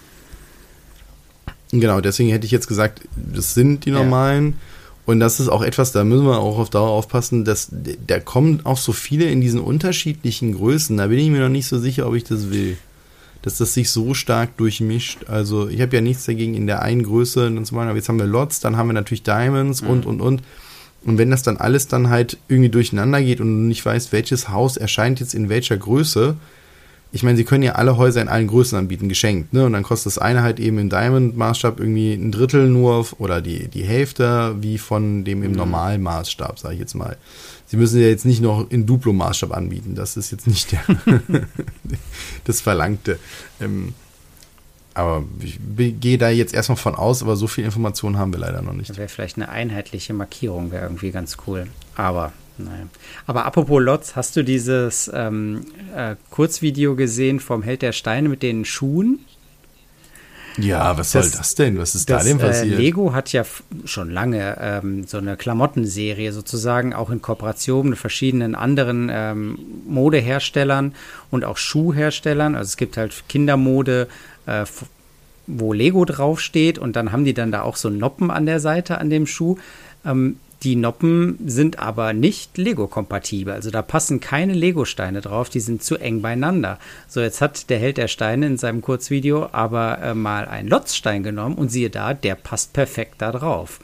Genau, 1.73 2.03
deswegen 2.03 2.29
hätte 2.29 2.45
ich 2.45 2.53
jetzt 2.53 2.67
gesagt, 2.67 3.01
das 3.17 3.55
sind 3.55 3.87
die 3.87 3.91
normalen. 3.91 4.49
Ja. 4.49 4.55
Und 5.07 5.19
das 5.21 5.41
ist 5.41 5.49
auch 5.49 5.63
etwas, 5.63 5.93
da 5.93 6.05
müssen 6.05 6.27
wir 6.27 6.41
auch 6.41 6.59
auf 6.59 6.69
Dauer 6.69 6.91
aufpassen, 6.91 7.47
dass 7.47 7.71
da 8.07 8.21
kommen 8.21 8.61
auch 8.65 8.77
so 8.77 8.93
viele 8.93 9.25
in 9.31 9.41
diesen 9.41 9.61
unterschiedlichen 9.61 10.55
Größen. 10.55 10.95
Da 10.99 11.07
bin 11.07 11.21
ich 11.21 11.31
mir 11.31 11.41
noch 11.41 11.49
nicht 11.49 11.69
so 11.69 11.79
sicher, 11.79 12.07
ob 12.07 12.17
ich 12.17 12.25
das 12.25 12.51
will. 12.51 12.77
Dass 13.41 13.57
das 13.57 13.73
sich 13.73 13.89
so 13.89 14.13
stark 14.13 14.59
durchmischt. 14.59 15.21
Also 15.27 15.69
ich 15.71 15.81
habe 15.81 15.97
ja 15.97 16.03
nichts 16.03 16.27
dagegen 16.27 16.53
in 16.53 16.67
der 16.67 16.83
einen 16.83 17.03
Größe 17.03 17.47
aber 17.47 17.95
jetzt 17.95 18.11
haben 18.11 18.19
wir 18.19 18.27
Lots, 18.27 18.61
dann 18.61 18.77
haben 18.77 18.89
wir 18.89 18.93
natürlich 18.93 19.23
Diamonds 19.23 19.81
mhm. 19.81 19.89
und 19.89 20.21
und 20.21 20.43
und. 21.05 21.19
Wenn 21.19 21.31
das 21.31 21.43
dann 21.43 21.57
alles 21.57 21.89
dann 21.89 22.11
halt 22.11 22.39
irgendwie 22.49 22.71
durcheinander 22.71 23.23
geht 23.23 23.41
und 23.41 23.47
du 23.47 23.67
nicht 23.67 23.85
weißt, 23.85 24.13
welches 24.13 24.49
Haus 24.49 24.77
erscheint 24.77 25.21
jetzt 25.21 25.35
in 25.35 25.49
welcher 25.49 25.77
Größe, 25.77 26.37
ich 27.11 27.23
meine, 27.23 27.39
sie 27.39 27.45
können 27.45 27.63
ja 27.63 27.73
alle 27.73 27.97
Häuser 27.97 28.21
in 28.21 28.29
allen 28.29 28.49
Größen 28.49 28.77
anbieten, 28.77 29.09
geschenkt, 29.09 29.55
ne? 29.55 29.65
Und 29.65 29.73
dann 29.73 29.83
kostet 29.83 30.13
das 30.13 30.19
eine 30.19 30.43
halt 30.43 30.61
eben 30.61 30.79
im 30.79 30.91
Diamond-Maßstab 30.91 31.81
irgendwie 31.81 32.13
ein 32.13 32.33
Drittel 32.33 32.69
nur 32.69 33.07
oder 33.19 33.41
die, 33.41 33.69
die 33.69 33.83
Hälfte 33.83 34.57
wie 34.61 34.77
von 34.77 35.25
dem 35.25 35.43
im 35.43 35.53
mhm. 35.53 35.57
normalen 35.57 36.03
Maßstab, 36.03 36.59
sage 36.59 36.75
ich 36.75 36.81
jetzt 36.81 36.95
mal. 36.95 37.17
Sie 37.67 37.79
müssen 37.79 38.01
ja 38.01 38.09
jetzt 38.09 38.27
nicht 38.27 38.43
noch 38.43 38.71
in 38.71 38.85
Duplo-Maßstab 38.85 39.53
anbieten, 39.53 39.95
das 39.95 40.19
ist 40.19 40.31
jetzt 40.31 40.47
nicht 40.47 40.73
der 40.73 40.83
das 42.45 42.61
Verlangte. 42.61 43.19
Ähm, 43.61 43.95
aber 44.99 45.25
ich 45.41 45.59
gehe 46.01 46.19
da 46.19 46.29
jetzt 46.29 46.53
erstmal 46.53 46.77
von 46.77 46.95
aus, 46.95 47.23
aber 47.23 47.37
so 47.37 47.47
viel 47.47 47.65
Informationen 47.65 48.19
haben 48.19 48.33
wir 48.33 48.41
leider 48.41 48.63
noch 48.63 48.73
nicht. 48.73 48.97
Wäre 48.97 49.09
vielleicht 49.09 49.37
eine 49.37 49.49
einheitliche 49.49 50.13
Markierung, 50.13 50.73
wäre 50.73 50.85
irgendwie 50.85 51.11
ganz 51.11 51.37
cool. 51.47 51.69
Aber 51.95 52.33
Nein. 52.61 52.91
Aber 53.29 53.45
apropos 53.45 53.81
Lots, 53.81 54.17
hast 54.17 54.35
du 54.35 54.43
dieses 54.43 55.09
ähm, 55.15 55.67
äh, 55.95 56.17
Kurzvideo 56.31 56.97
gesehen 56.97 57.39
vom 57.39 57.63
Held 57.63 57.83
der 57.83 57.93
Steine 57.93 58.29
mit 58.29 58.43
den 58.43 58.65
Schuhen? 58.65 59.21
Ja, 60.59 60.99
was 60.99 61.13
das, 61.13 61.31
soll 61.31 61.39
das 61.39 61.55
denn? 61.55 61.79
Was 61.79 61.95
ist 61.95 62.11
das, 62.11 62.25
da 62.25 62.29
denn 62.29 62.39
passiert? 62.39 62.75
Äh, 62.75 62.83
Lego 62.83 63.13
hat 63.15 63.33
ja 63.33 63.45
schon 63.85 64.11
lange 64.11 64.57
ähm, 64.61 65.07
so 65.07 65.19
eine 65.19 65.37
Klamottenserie 65.37 66.33
sozusagen, 66.33 66.95
auch 66.95 67.11
in 67.11 67.23
Kooperation 67.23 67.91
mit 67.91 67.99
verschiedenen 67.99 68.55
anderen 68.55 69.09
ähm, 69.13 69.59
Modeherstellern 69.87 70.95
und 71.31 71.45
auch 71.45 71.59
Schuhherstellern. 71.59 72.57
Also 72.57 72.71
es 72.71 72.77
gibt 72.77 72.97
halt 72.97 73.23
Kindermode, 73.29 74.09
äh, 74.49 74.65
wo 75.47 75.73
Lego 75.73 76.05
draufsteht 76.05 76.79
und 76.79 76.97
dann 76.97 77.13
haben 77.13 77.25
die 77.25 77.35
dann 77.35 77.53
da 77.53 77.63
auch 77.63 77.77
so 77.77 77.89
Noppen 77.89 78.31
an 78.31 78.47
der 78.47 78.61
Seite 78.61 78.99
an 78.99 79.11
dem 79.11 79.27
Schuh. 79.27 79.57
Ähm, 80.05 80.37
die 80.63 80.75
Noppen 80.75 81.39
sind 81.47 81.79
aber 81.79 82.13
nicht 82.13 82.59
Lego-kompatibel. 82.59 83.55
Also 83.55 83.71
da 83.71 83.81
passen 83.81 84.19
keine 84.19 84.55
Lego-Steine 84.55 85.21
drauf, 85.21 85.49
die 85.49 85.61
sind 85.61 85.85
zu 85.85 85.97
eng 85.97 86.21
beieinander. 86.21 86.79
So, 87.07 87.21
jetzt 87.21 87.41
hat 87.41 87.71
der 87.71 87.79
Held 87.79 87.97
der 87.97 88.09
Steine 88.09 88.47
in 88.47 88.57
seinem 88.57 88.83
Kurzvideo 88.83 89.49
aber 89.53 90.01
äh, 90.03 90.15
mal 90.15 90.47
einen 90.47 90.69
Lotzstein 90.69 91.23
genommen 91.23 91.55
und 91.55 91.71
siehe 91.71 91.91
da, 91.91 92.13
der 92.13 92.35
passt 92.35 92.73
perfekt 92.73 93.17
da 93.19 93.31
drauf. 93.31 93.79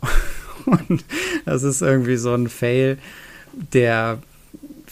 und 0.64 1.04
das 1.44 1.62
ist 1.62 1.82
irgendwie 1.82 2.16
so 2.16 2.32
ein 2.32 2.48
Fail, 2.48 2.98
der 3.52 4.18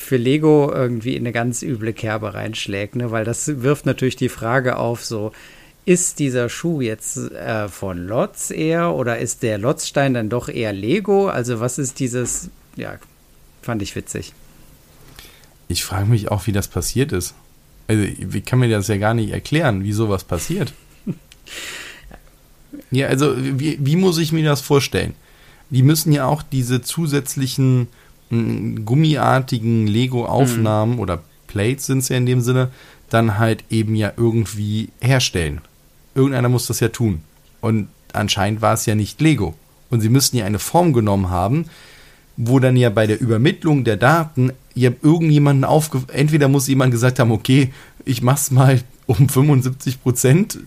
für 0.04 0.16
Lego 0.16 0.70
irgendwie 0.72 1.16
in 1.16 1.22
eine 1.22 1.32
ganz 1.32 1.62
üble 1.62 1.92
Kerbe 1.92 2.34
reinschlägt, 2.34 2.96
ne? 2.96 3.10
weil 3.10 3.24
das 3.24 3.62
wirft 3.62 3.86
natürlich 3.86 4.16
die 4.16 4.28
Frage 4.28 4.76
auf, 4.76 5.04
so, 5.04 5.32
ist 5.86 6.18
dieser 6.18 6.48
Schuh 6.48 6.80
jetzt 6.80 7.16
äh, 7.32 7.68
von 7.68 8.06
Lotz 8.06 8.50
eher 8.50 8.94
oder 8.94 9.18
ist 9.18 9.42
der 9.42 9.58
Lotzstein 9.58 10.14
dann 10.14 10.30
doch 10.30 10.48
eher 10.48 10.72
Lego? 10.72 11.28
Also 11.28 11.60
was 11.60 11.78
ist 11.78 12.00
dieses, 12.00 12.50
ja, 12.76 12.98
fand 13.62 13.82
ich 13.82 13.94
witzig. 13.94 14.32
Ich 15.68 15.84
frage 15.84 16.06
mich 16.06 16.30
auch, 16.30 16.46
wie 16.46 16.52
das 16.52 16.68
passiert 16.68 17.12
ist. 17.12 17.34
Also 17.86 18.02
ich 18.02 18.44
kann 18.44 18.60
mir 18.60 18.70
das 18.70 18.88
ja 18.88 18.96
gar 18.96 19.14
nicht 19.14 19.30
erklären, 19.30 19.84
wie 19.84 19.92
sowas 19.92 20.24
passiert. 20.24 20.72
ja, 22.90 23.08
also 23.08 23.34
wie, 23.36 23.78
wie 23.80 23.96
muss 23.96 24.18
ich 24.18 24.32
mir 24.32 24.44
das 24.44 24.60
vorstellen? 24.60 25.14
Die 25.70 25.82
müssen 25.82 26.12
ja 26.12 26.26
auch 26.26 26.42
diese 26.42 26.82
zusätzlichen 26.82 27.88
gummiartigen 28.84 29.86
Lego-Aufnahmen 29.86 30.94
mhm. 30.94 31.00
oder 31.00 31.22
Plates 31.46 31.86
sind 31.86 31.98
es 31.98 32.08
ja 32.08 32.16
in 32.16 32.26
dem 32.26 32.40
Sinne, 32.40 32.70
dann 33.10 33.38
halt 33.38 33.64
eben 33.70 33.94
ja 33.94 34.12
irgendwie 34.16 34.90
herstellen 35.00 35.60
irgendeiner 36.14 36.48
muss 36.48 36.66
das 36.66 36.80
ja 36.80 36.88
tun. 36.88 37.20
Und 37.60 37.88
anscheinend 38.12 38.62
war 38.62 38.74
es 38.74 38.86
ja 38.86 38.94
nicht 38.94 39.20
Lego. 39.20 39.54
Und 39.90 40.00
sie 40.00 40.08
müssten 40.08 40.36
ja 40.36 40.44
eine 40.44 40.58
Form 40.58 40.92
genommen 40.92 41.30
haben, 41.30 41.66
wo 42.36 42.58
dann 42.58 42.76
ja 42.76 42.90
bei 42.90 43.06
der 43.06 43.20
Übermittlung 43.20 43.84
der 43.84 43.96
Daten 43.96 44.52
ja 44.74 44.90
irgendjemanden 45.02 45.64
aufge... 45.64 46.02
Entweder 46.12 46.48
muss 46.48 46.68
jemand 46.68 46.90
gesagt 46.90 47.18
haben, 47.18 47.30
okay, 47.30 47.72
ich 48.04 48.22
mach's 48.22 48.50
mal 48.50 48.80
um 49.06 49.28
75 49.28 50.02
Prozent, 50.02 50.58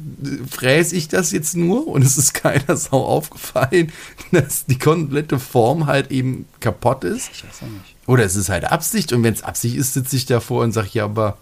fräse 0.50 0.96
ich 0.96 1.08
das 1.08 1.32
jetzt 1.32 1.56
nur 1.56 1.88
und 1.88 2.04
es 2.04 2.18
ist 2.18 2.34
keiner 2.34 2.78
Sau 2.78 3.04
aufgefallen, 3.04 3.92
dass 4.32 4.66
die 4.66 4.78
komplette 4.78 5.40
Form 5.40 5.88
halt 5.88 6.12
eben 6.12 6.46
kaputt 6.60 7.04
ist. 7.04 7.30
Ich 7.34 7.44
weiß 7.44 7.64
auch 7.64 7.68
nicht. 7.68 7.96
Oder 8.06 8.24
es 8.24 8.36
ist 8.36 8.50
halt 8.50 8.66
Absicht 8.66 9.12
und 9.14 9.24
wenn 9.24 9.34
es 9.34 9.44
Absicht 9.44 9.76
ist, 9.76 9.94
sitze 9.94 10.16
ich 10.16 10.26
davor 10.26 10.64
und 10.64 10.72
sage, 10.72 10.90
ja, 10.94 11.06
aber, 11.06 11.38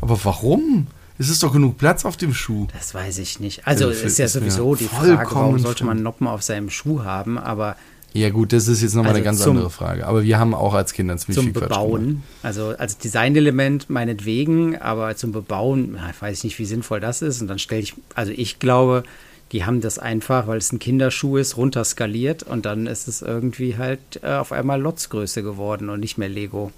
aber 0.00 0.18
warum? 0.24 0.86
Es 1.18 1.30
ist 1.30 1.42
doch 1.42 1.52
genug 1.52 1.78
Platz 1.78 2.04
auf 2.04 2.16
dem 2.16 2.34
Schuh. 2.34 2.66
Das 2.72 2.94
weiß 2.94 3.18
ich 3.18 3.40
nicht. 3.40 3.66
Also 3.66 3.88
es 3.88 4.02
ist 4.02 4.18
ja 4.18 4.28
sowieso 4.28 4.74
die 4.74 4.84
Frage, 4.84 5.18
warum 5.30 5.58
sollte 5.58 5.84
man 5.84 6.02
Noppen 6.02 6.26
auf 6.26 6.42
seinem 6.42 6.68
Schuh 6.68 7.04
haben, 7.04 7.38
aber 7.38 7.76
ja 8.16 8.30
gut, 8.30 8.52
das 8.52 8.68
ist 8.68 8.82
jetzt 8.82 8.94
nochmal 8.94 9.10
also 9.10 9.16
eine 9.18 9.24
ganz 9.24 9.40
zum, 9.40 9.56
andere 9.56 9.70
Frage. 9.70 10.06
Aber 10.06 10.22
wir 10.22 10.38
haben 10.38 10.54
auch 10.54 10.74
als 10.74 10.92
Kinder 10.92 11.16
ziemlich 11.16 11.36
zum 11.36 11.44
viel 11.52 11.52
Bebauen, 11.52 12.22
also 12.42 12.74
als 12.76 12.98
Designelement 12.98 13.90
meinetwegen, 13.90 14.76
aber 14.76 15.16
zum 15.16 15.32
Bebauen, 15.32 15.98
ich 16.10 16.22
weiß 16.22 16.44
nicht, 16.44 16.58
wie 16.58 16.64
sinnvoll 16.64 17.00
das 17.00 17.22
ist. 17.22 17.40
Und 17.40 17.48
dann 17.48 17.58
stelle 17.58 17.82
ich, 17.82 17.94
also 18.14 18.32
ich 18.34 18.58
glaube, 18.58 19.04
die 19.52 19.64
haben 19.64 19.80
das 19.80 19.98
einfach, 19.98 20.46
weil 20.46 20.58
es 20.58 20.72
ein 20.72 20.78
Kinderschuh 20.78 21.36
ist, 21.36 21.56
runterskaliert 21.56 22.42
und 22.42 22.66
dann 22.66 22.86
ist 22.86 23.06
es 23.08 23.22
irgendwie 23.22 23.76
halt 23.76 24.00
äh, 24.22 24.32
auf 24.34 24.52
einmal 24.52 24.80
Lotzgröße 24.80 25.42
geworden 25.42 25.88
und 25.88 26.00
nicht 26.00 26.18
mehr 26.18 26.28
Lego. 26.28 26.72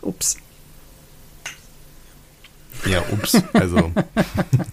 Ups. 0.00 0.36
Ja, 2.86 3.02
ups, 3.12 3.42
also. 3.52 3.92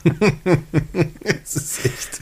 es 1.44 1.56
ist 1.56 1.86
echt. 1.86 2.22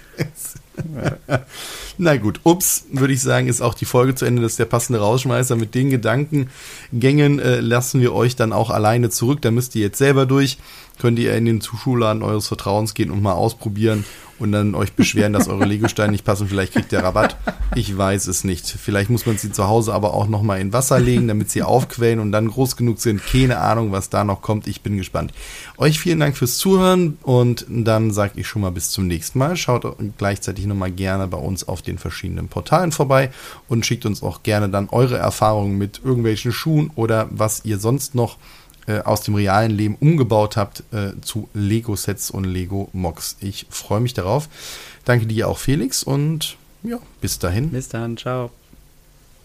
Na 1.98 2.16
gut, 2.18 2.40
ups, 2.44 2.86
würde 2.92 3.14
ich 3.14 3.22
sagen, 3.22 3.48
ist 3.48 3.62
auch 3.62 3.74
die 3.74 3.86
Folge 3.86 4.16
zu 4.16 4.26
Ende. 4.26 4.42
Das 4.42 4.54
ist 4.54 4.60
der 4.60 4.66
passende 4.66 5.00
Rausschmeißer. 5.00 5.56
Mit 5.56 5.76
den 5.76 5.90
Gedankengängen 5.90 7.40
äh, 7.40 7.60
lassen 7.60 8.02
wir 8.02 8.14
euch 8.14 8.36
dann 8.36 8.54
auch 8.54 8.70
alleine 8.70 9.10
zurück. 9.10 9.42
Da 9.42 9.52
müsst 9.52 9.76
ihr 9.76 9.82
jetzt 9.82 9.98
selber 9.98 10.26
durch. 10.26 10.58
Könnt 11.00 11.18
ihr 11.18 11.34
in 11.34 11.46
den 11.46 11.62
Zuschuladen 11.62 12.24
eures 12.24 12.48
Vertrauens 12.48 12.94
gehen 12.94 13.10
und 13.10 13.22
mal 13.22 13.34
ausprobieren 13.34 14.06
und 14.40 14.52
dann 14.52 14.74
euch 14.74 14.94
beschweren, 14.94 15.34
dass 15.34 15.48
eure 15.48 15.66
Legosteine 15.66 16.12
nicht 16.12 16.26
passen. 16.26 16.48
Vielleicht 16.48 16.74
kriegt 16.74 16.92
ihr 16.92 17.00
Rabatt. 17.00 17.36
Ich 17.76 17.96
weiß 17.96 18.28
es 18.28 18.44
nicht. 18.44 18.68
Vielleicht 18.68 19.10
muss 19.10 19.26
man 19.26 19.38
sie 19.38 19.52
zu 19.52 19.68
Hause 19.68 19.94
aber 19.94 20.14
auch 20.14 20.28
nochmal 20.28 20.60
in 20.60 20.74
Wasser 20.74 21.00
legen, 21.00 21.28
damit 21.28 21.52
sie 21.52 21.62
aufquellen 21.62 22.20
und 22.20 22.32
dann 22.32 22.48
groß 22.48 22.78
genug 22.78 23.00
sind. 23.00 23.22
Keine 23.24 23.60
Ahnung, 23.60 23.92
was 23.92 24.10
da 24.10 24.24
noch 24.24 24.42
kommt. 24.42 24.68
Ich 24.68 24.82
bin 24.82 24.98
gespannt. 24.98 25.34
Euch 25.78 26.00
vielen 26.00 26.20
Dank 26.20 26.38
fürs 26.38 26.58
Zuhören 26.58 27.18
und 27.22 27.66
dann 27.70 28.12
sage 28.12 28.34
ich 28.36 28.48
schon 28.48 28.62
mal 28.62 28.72
bis 28.72 28.92
zum 28.92 29.08
nächsten 29.08 29.40
Mal. 29.40 29.58
Schaut 29.58 29.86
gleichzeitig 30.18 30.66
nochmal 30.66 30.92
gerne 30.92 31.28
bei 31.28 31.38
uns 31.38 31.68
auf 31.68 31.82
den 31.82 31.98
verschiedenen 31.98 32.48
Portalen 32.48 32.92
vorbei 32.92 33.32
und 33.68 33.86
schickt 33.86 34.06
uns 34.06 34.24
auch 34.24 34.44
gerne 34.44 34.70
dann 34.70 34.90
eure 34.90 35.18
Erfahrungen 35.18 35.78
mit 35.78 36.02
irgendwelchen 36.04 36.52
Schuhen 36.52 36.92
oder 36.96 37.28
was 37.32 37.66
ihr 37.66 37.78
sonst 37.78 38.16
noch 38.16 38.38
äh, 38.90 39.02
aus 39.02 39.22
dem 39.22 39.36
realen 39.36 39.72
Leben 39.72 39.96
umgebaut 40.00 40.58
habt 40.58 40.84
äh, 40.92 41.12
zu 41.22 41.48
Lego-Sets 41.54 42.32
und 42.32 42.44
Lego-Mocs. 42.44 43.38
Ich 43.40 43.68
freue 43.70 44.00
mich 44.00 44.16
darauf. 44.16 44.50
Danke 45.06 45.28
dir 45.28 45.48
auch, 45.48 45.60
Felix, 45.60 46.02
und 46.04 46.58
ja, 46.82 46.98
bis 47.22 47.38
dahin. 47.38 47.70
Bis 47.70 47.90
dann, 47.90 48.18
ciao. 48.18 48.50